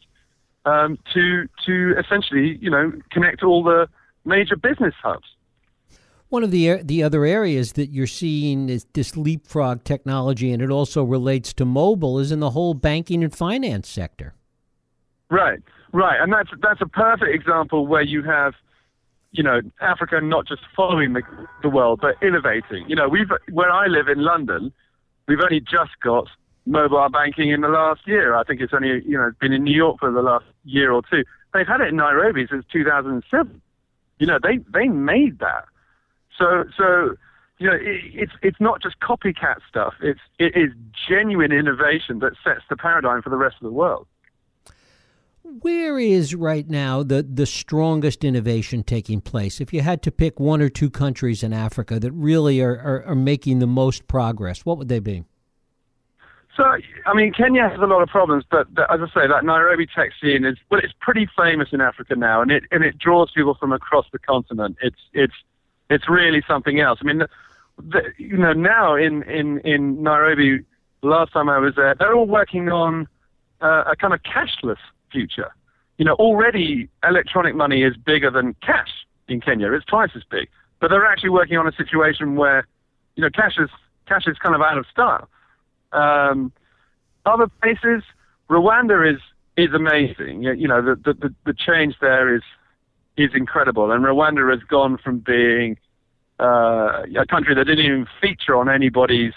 um, 0.65 0.97
to 1.13 1.47
to 1.65 1.95
essentially, 1.97 2.57
you 2.61 2.69
know, 2.69 2.91
connect 3.11 3.43
all 3.43 3.63
the 3.63 3.87
major 4.25 4.55
business 4.55 4.93
hubs. 5.01 5.27
One 6.29 6.43
of 6.43 6.51
the 6.51 6.81
the 6.83 7.01
other 7.03 7.25
areas 7.25 7.73
that 7.73 7.87
you're 7.87 8.07
seeing 8.07 8.69
is 8.69 8.85
this 8.93 9.15
leapfrog 9.15 9.83
technology, 9.83 10.51
and 10.51 10.61
it 10.61 10.69
also 10.69 11.03
relates 11.03 11.53
to 11.53 11.65
mobile, 11.65 12.19
is 12.19 12.31
in 12.31 12.39
the 12.39 12.51
whole 12.51 12.73
banking 12.73 13.23
and 13.23 13.35
finance 13.35 13.87
sector. 13.87 14.33
Right, 15.31 15.61
right, 15.93 16.19
and 16.21 16.33
that's 16.33 16.49
that's 16.61 16.81
a 16.81 16.87
perfect 16.87 17.33
example 17.33 17.87
where 17.87 18.01
you 18.01 18.23
have, 18.23 18.53
you 19.31 19.43
know, 19.43 19.61
Africa 19.79 20.19
not 20.21 20.47
just 20.47 20.61
following 20.75 21.13
the 21.13 21.21
the 21.61 21.69
world 21.69 21.99
but 22.01 22.15
innovating. 22.21 22.87
You 22.87 22.95
know, 22.95 23.07
we've 23.07 23.31
where 23.51 23.71
I 23.71 23.87
live 23.87 24.07
in 24.07 24.23
London, 24.23 24.71
we've 25.29 25.39
only 25.39 25.61
just 25.61 25.91
got 26.03 26.27
mobile 26.65 27.07
banking 27.09 27.51
in 27.51 27.61
the 27.61 27.69
last 27.69 28.01
year. 28.05 28.35
I 28.35 28.43
think 28.43 28.59
it's 28.59 28.73
only 28.73 29.01
you 29.05 29.17
know 29.17 29.31
been 29.39 29.53
in 29.53 29.63
New 29.63 29.75
York 29.75 29.99
for 29.99 30.11
the 30.11 30.21
last 30.21 30.45
year 30.65 30.91
or 30.91 31.01
two. 31.09 31.23
They've 31.53 31.67
had 31.67 31.81
it 31.81 31.89
in 31.89 31.95
Nairobi 31.95 32.45
since 32.49 32.65
2007. 32.73 33.61
You 34.17 34.27
know, 34.27 34.39
they 34.41 34.57
they 34.73 34.87
made 34.87 35.39
that. 35.39 35.65
So 36.37 36.65
so 36.75 37.15
you 37.59 37.67
know, 37.67 37.75
it, 37.75 38.01
it's 38.13 38.31
it's 38.41 38.59
not 38.59 38.81
just 38.81 38.99
copycat 38.99 39.57
stuff. 39.69 39.93
It's 40.01 40.19
it 40.39 40.55
is 40.55 40.71
genuine 41.07 41.51
innovation 41.51 42.19
that 42.19 42.33
sets 42.43 42.61
the 42.69 42.75
paradigm 42.75 43.21
for 43.21 43.29
the 43.29 43.37
rest 43.37 43.55
of 43.61 43.63
the 43.63 43.71
world. 43.71 44.07
Where 45.61 45.97
is 45.97 46.35
right 46.35 46.69
now 46.69 47.01
the, 47.01 47.23
the 47.23 47.45
strongest 47.45 48.23
innovation 48.23 48.83
taking 48.83 49.19
place? 49.19 49.59
If 49.59 49.73
you 49.73 49.81
had 49.81 50.03
to 50.03 50.11
pick 50.11 50.39
one 50.39 50.61
or 50.61 50.69
two 50.69 50.89
countries 50.89 51.41
in 51.41 51.53
Africa 51.53 51.99
that 51.99 52.11
really 52.11 52.61
are, 52.61 52.79
are, 52.79 53.03
are 53.05 53.15
making 53.15 53.59
the 53.59 53.67
most 53.67 54.07
progress, 54.07 54.65
what 54.65 54.77
would 54.77 54.89
they 54.89 54.99
be? 54.99 55.23
So, 56.55 56.63
I 57.05 57.13
mean, 57.13 57.33
Kenya 57.33 57.67
has 57.69 57.79
a 57.79 57.85
lot 57.85 58.01
of 58.01 58.09
problems, 58.09 58.43
but 58.49 58.67
as 58.77 58.99
I 59.01 59.07
say, 59.13 59.27
that 59.27 59.43
Nairobi 59.43 59.87
tech 59.87 60.11
scene 60.21 60.45
is 60.45 60.57
well, 60.69 60.81
it's 60.83 60.93
pretty 60.99 61.27
famous 61.37 61.69
in 61.71 61.79
Africa 61.79 62.15
now, 62.15 62.41
and 62.41 62.51
it 62.51 62.63
and 62.71 62.83
it 62.83 62.97
draws 62.97 63.31
people 63.31 63.55
from 63.55 63.71
across 63.71 64.05
the 64.11 64.19
continent. 64.19 64.75
It's 64.81 64.99
it's 65.13 65.33
it's 65.89 66.09
really 66.09 66.43
something 66.47 66.81
else. 66.81 66.99
I 67.01 67.05
mean, 67.05 67.23
the, 67.77 68.01
you 68.17 68.37
know, 68.37 68.51
now 68.51 68.95
in 68.95 69.23
in 69.23 69.59
in 69.59 70.03
Nairobi, 70.03 70.65
last 71.01 71.31
time 71.31 71.47
I 71.47 71.59
was 71.59 71.75
there, 71.75 71.95
they're 71.97 72.13
all 72.13 72.27
working 72.27 72.69
on 72.69 73.07
uh, 73.61 73.85
a 73.87 73.95
kind 73.95 74.13
of 74.13 74.19
cashless 74.23 74.79
future. 75.11 75.53
You 75.97 76.05
know, 76.05 76.13
already 76.13 76.89
electronic 77.07 77.55
money 77.55 77.83
is 77.83 77.95
bigger 77.97 78.31
than 78.31 78.55
cash 78.61 78.89
in 79.27 79.41
Kenya. 79.41 79.71
It's 79.73 79.85
twice 79.85 80.11
as 80.15 80.23
big, 80.29 80.47
but 80.79 80.89
they're 80.89 81.05
actually 81.05 81.31
working 81.31 81.57
on 81.57 81.67
a 81.67 81.73
situation 81.73 82.35
where, 82.35 82.67
you 83.15 83.23
know, 83.23 83.29
cash 83.29 83.57
is 83.57 83.69
cash 84.07 84.23
is 84.27 84.37
kind 84.37 84.55
of 84.55 84.61
out 84.61 84.77
of 84.77 84.85
style. 84.91 85.29
Um, 85.91 86.51
other 87.25 87.47
places, 87.61 88.03
Rwanda 88.49 89.13
is 89.13 89.19
is 89.57 89.73
amazing. 89.73 90.43
You, 90.43 90.67
know, 90.67 90.81
the, 90.81 91.13
the 91.13 91.33
the 91.45 91.53
change 91.53 91.95
there 91.99 92.33
is 92.33 92.41
is 93.17 93.31
incredible, 93.35 93.91
and 93.91 94.03
Rwanda 94.03 94.49
has 94.51 94.63
gone 94.63 94.97
from 94.97 95.19
being 95.19 95.77
uh, 96.39 97.03
a 97.19 97.25
country 97.29 97.53
that 97.53 97.65
didn't 97.65 97.85
even 97.85 98.07
feature 98.21 98.55
on 98.55 98.69
anybody's 98.69 99.33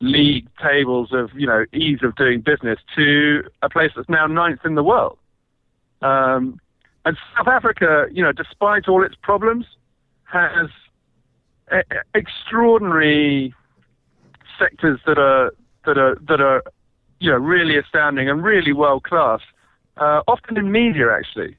league 0.00 0.46
tables 0.62 1.08
of 1.12 1.30
you 1.34 1.46
know 1.46 1.64
ease 1.72 2.00
of 2.02 2.14
doing 2.16 2.40
business 2.40 2.78
to 2.94 3.42
a 3.62 3.68
place 3.68 3.90
that's 3.96 4.08
now 4.08 4.26
ninth 4.26 4.60
in 4.64 4.74
the 4.74 4.82
world. 4.82 5.18
Um, 6.02 6.60
and 7.04 7.16
South 7.36 7.48
Africa, 7.48 8.06
you 8.12 8.22
know, 8.22 8.32
despite 8.32 8.88
all 8.88 9.04
its 9.04 9.14
problems, 9.22 9.64
has 10.24 10.68
a- 11.70 11.84
extraordinary 12.14 13.54
sectors 14.58 15.00
that 15.06 15.18
are 15.18 15.52
that 15.84 15.98
are 15.98 16.18
that 16.28 16.40
are 16.40 16.62
you 17.20 17.30
know 17.30 17.38
really 17.38 17.78
astounding 17.78 18.28
and 18.28 18.42
really 18.42 18.72
world 18.72 19.04
class. 19.04 19.40
Uh, 19.96 20.20
often 20.28 20.58
in 20.58 20.70
media, 20.70 21.06
actually, 21.10 21.56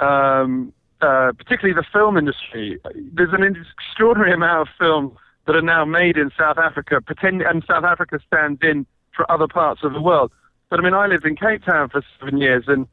um, 0.00 0.72
uh, 1.00 1.30
particularly 1.38 1.74
the 1.74 1.86
film 1.92 2.16
industry. 2.16 2.80
There's 3.14 3.32
an 3.32 3.44
extraordinary 3.44 4.32
amount 4.32 4.68
of 4.68 4.74
film 4.78 5.16
that 5.48 5.56
are 5.56 5.62
now 5.62 5.84
made 5.84 6.18
in 6.18 6.30
South 6.38 6.58
Africa, 6.58 7.00
pretend, 7.00 7.40
and 7.40 7.64
South 7.66 7.82
Africa 7.82 8.20
stands 8.24 8.60
in 8.62 8.86
for 9.16 9.28
other 9.32 9.48
parts 9.48 9.80
of 9.82 9.94
the 9.94 10.00
world. 10.00 10.30
But 10.68 10.78
I 10.78 10.82
mean, 10.82 10.92
I 10.92 11.06
lived 11.06 11.24
in 11.24 11.36
Cape 11.36 11.64
Town 11.64 11.88
for 11.88 12.04
seven 12.20 12.36
years, 12.36 12.64
and 12.68 12.86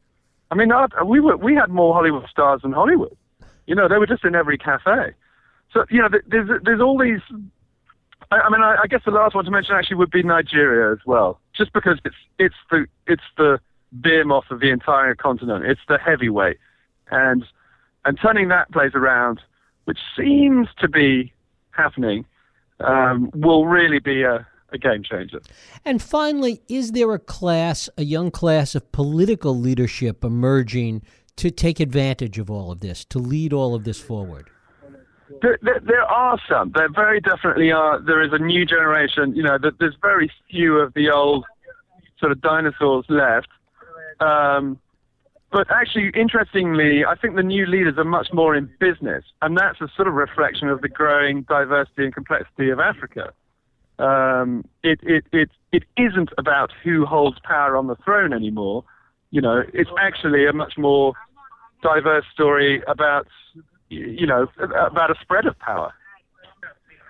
I 0.50 0.54
mean, 0.54 0.72
I, 0.72 0.86
we 1.04 1.20
were 1.20 1.36
we 1.36 1.54
had 1.54 1.68
more 1.68 1.92
Hollywood 1.92 2.26
stars 2.30 2.62
than 2.62 2.72
Hollywood. 2.72 3.14
You 3.66 3.74
know, 3.74 3.88
they 3.88 3.98
were 3.98 4.06
just 4.06 4.24
in 4.24 4.34
every 4.34 4.56
cafe. 4.56 5.12
So 5.70 5.84
you 5.90 6.00
know, 6.00 6.08
there's 6.26 6.48
there's 6.64 6.80
all 6.80 6.98
these 6.98 7.20
I, 8.30 8.36
I 8.40 8.50
mean, 8.50 8.62
I, 8.62 8.76
I 8.82 8.86
guess 8.86 9.02
the 9.04 9.10
last 9.10 9.34
one 9.34 9.44
to 9.44 9.50
mention 9.50 9.74
actually 9.74 9.96
would 9.96 10.10
be 10.10 10.22
Nigeria 10.22 10.92
as 10.92 11.04
well, 11.04 11.38
just 11.54 11.74
because 11.74 11.98
it's 12.06 12.16
it's 12.38 12.54
the 12.70 12.86
it's 13.06 13.22
the 13.36 13.60
behemoth 14.00 14.50
of 14.50 14.60
the 14.60 14.70
entire 14.70 15.14
continent. 15.14 15.66
It's 15.66 15.80
the 15.88 15.98
heavyweight, 15.98 16.56
and 17.10 17.44
and 18.06 18.18
turning 18.20 18.48
that 18.48 18.72
place 18.72 18.92
around, 18.94 19.40
which 19.84 19.98
seems 20.16 20.68
to 20.78 20.88
be 20.88 21.32
happening, 21.70 22.24
um, 22.80 23.30
will 23.34 23.66
really 23.66 23.98
be 23.98 24.22
a, 24.22 24.46
a 24.72 24.78
game 24.78 25.02
changer. 25.02 25.40
And 25.84 26.02
finally, 26.02 26.62
is 26.68 26.92
there 26.92 27.12
a 27.12 27.18
class, 27.18 27.88
a 27.96 28.04
young 28.04 28.30
class 28.30 28.74
of 28.74 28.90
political 28.92 29.58
leadership 29.58 30.24
emerging 30.24 31.02
to 31.36 31.50
take 31.50 31.80
advantage 31.80 32.38
of 32.38 32.50
all 32.50 32.70
of 32.70 32.80
this, 32.80 33.04
to 33.06 33.18
lead 33.18 33.52
all 33.52 33.74
of 33.74 33.84
this 33.84 34.00
forward? 34.00 34.50
There, 35.42 35.58
there, 35.62 35.80
there, 35.80 36.04
are 36.04 36.38
some. 36.48 36.72
There 36.74 36.88
very 36.88 37.20
definitely 37.20 37.72
are. 37.72 38.00
There 38.00 38.22
is 38.22 38.32
a 38.32 38.38
new 38.38 38.64
generation. 38.64 39.34
You 39.34 39.42
know, 39.42 39.58
there's 39.58 39.96
very 40.00 40.30
few 40.50 40.78
of 40.78 40.94
the 40.94 41.10
old 41.10 41.44
sort 42.18 42.32
of 42.32 42.40
dinosaurs 42.40 43.04
left. 43.08 43.48
Um, 44.20 44.78
but 45.52 45.66
actually, 45.70 46.10
interestingly, 46.14 47.04
I 47.04 47.14
think 47.14 47.36
the 47.36 47.42
new 47.42 47.66
leaders 47.66 47.94
are 47.98 48.04
much 48.04 48.28
more 48.32 48.54
in 48.54 48.70
business, 48.80 49.24
and 49.42 49.56
that's 49.56 49.80
a 49.80 49.88
sort 49.96 50.08
of 50.08 50.14
reflection 50.14 50.68
of 50.68 50.80
the 50.80 50.88
growing 50.88 51.42
diversity 51.42 52.04
and 52.04 52.14
complexity 52.14 52.70
of 52.70 52.80
Africa. 52.80 53.32
Um, 53.98 54.64
it, 54.82 55.00
it, 55.02 55.24
it, 55.32 55.50
it 55.72 55.84
isn't 55.96 56.30
about 56.36 56.70
who 56.84 57.06
holds 57.06 57.38
power 57.44 57.76
on 57.76 57.86
the 57.86 57.96
throne 57.96 58.32
anymore. 58.32 58.84
You 59.30 59.40
know, 59.40 59.62
it's 59.72 59.90
actually 59.98 60.46
a 60.46 60.52
much 60.52 60.74
more 60.76 61.14
diverse 61.82 62.24
story 62.32 62.82
about 62.88 63.26
you 63.88 64.26
know, 64.26 64.48
about 64.58 65.10
a 65.10 65.14
spread 65.20 65.46
of 65.46 65.58
power. 65.58 65.92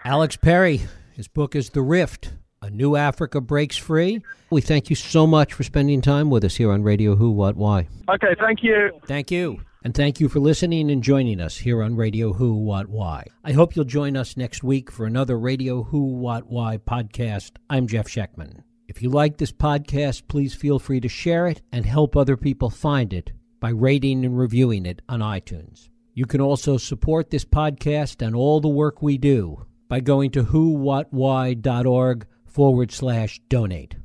Alex 0.04 0.36
Perry, 0.36 0.82
his 1.14 1.28
book 1.28 1.54
is 1.54 1.70
The 1.70 1.82
Rift. 1.82 2.32
A 2.62 2.70
New 2.70 2.96
Africa 2.96 3.40
Breaks 3.40 3.76
Free. 3.76 4.22
We 4.48 4.60
thank 4.60 4.90
you 4.90 4.96
so 4.96 5.26
much 5.26 5.52
for 5.54 5.64
spending 5.64 6.00
time 6.00 6.30
with 6.30 6.44
us 6.44 6.54
here 6.54 6.70
on 6.70 6.84
Radio 6.84 7.16
Who, 7.16 7.32
What, 7.32 7.56
Why. 7.56 7.88
Okay, 8.08 8.34
thank 8.38 8.62
you. 8.62 8.92
Thank 9.04 9.32
you. 9.32 9.60
And 9.82 9.92
thank 9.92 10.20
you 10.20 10.28
for 10.28 10.38
listening 10.38 10.88
and 10.90 11.02
joining 11.02 11.40
us 11.40 11.56
here 11.56 11.82
on 11.82 11.96
Radio 11.96 12.32
Who, 12.32 12.54
What, 12.54 12.88
Why. 12.88 13.24
I 13.42 13.52
hope 13.52 13.74
you'll 13.74 13.84
join 13.84 14.16
us 14.16 14.36
next 14.36 14.62
week 14.62 14.90
for 14.90 15.04
another 15.04 15.36
Radio 15.36 15.82
Who, 15.82 16.04
What, 16.14 16.46
Why 16.46 16.78
podcast. 16.78 17.52
I'm 17.68 17.88
Jeff 17.88 18.06
Schechtman. 18.06 18.62
If 18.86 19.02
you 19.02 19.10
like 19.10 19.36
this 19.36 19.50
podcast, 19.50 20.28
please 20.28 20.54
feel 20.54 20.78
free 20.78 21.00
to 21.00 21.08
share 21.08 21.48
it 21.48 21.62
and 21.72 21.84
help 21.84 22.16
other 22.16 22.36
people 22.36 22.70
find 22.70 23.12
it 23.12 23.32
by 23.58 23.70
rating 23.70 24.24
and 24.24 24.38
reviewing 24.38 24.86
it 24.86 25.02
on 25.08 25.20
iTunes. 25.20 25.88
You 26.14 26.24
can 26.24 26.40
also 26.40 26.76
support 26.76 27.30
this 27.30 27.44
podcast 27.44 28.24
and 28.24 28.36
all 28.36 28.60
the 28.60 28.68
work 28.68 29.02
we 29.02 29.18
do 29.18 29.66
by 29.88 29.98
going 29.98 30.30
to 30.32 30.44
whowhatwhy.org 30.44 32.26
forward 32.44 32.92
slash 32.92 33.40
donate. 33.48 33.96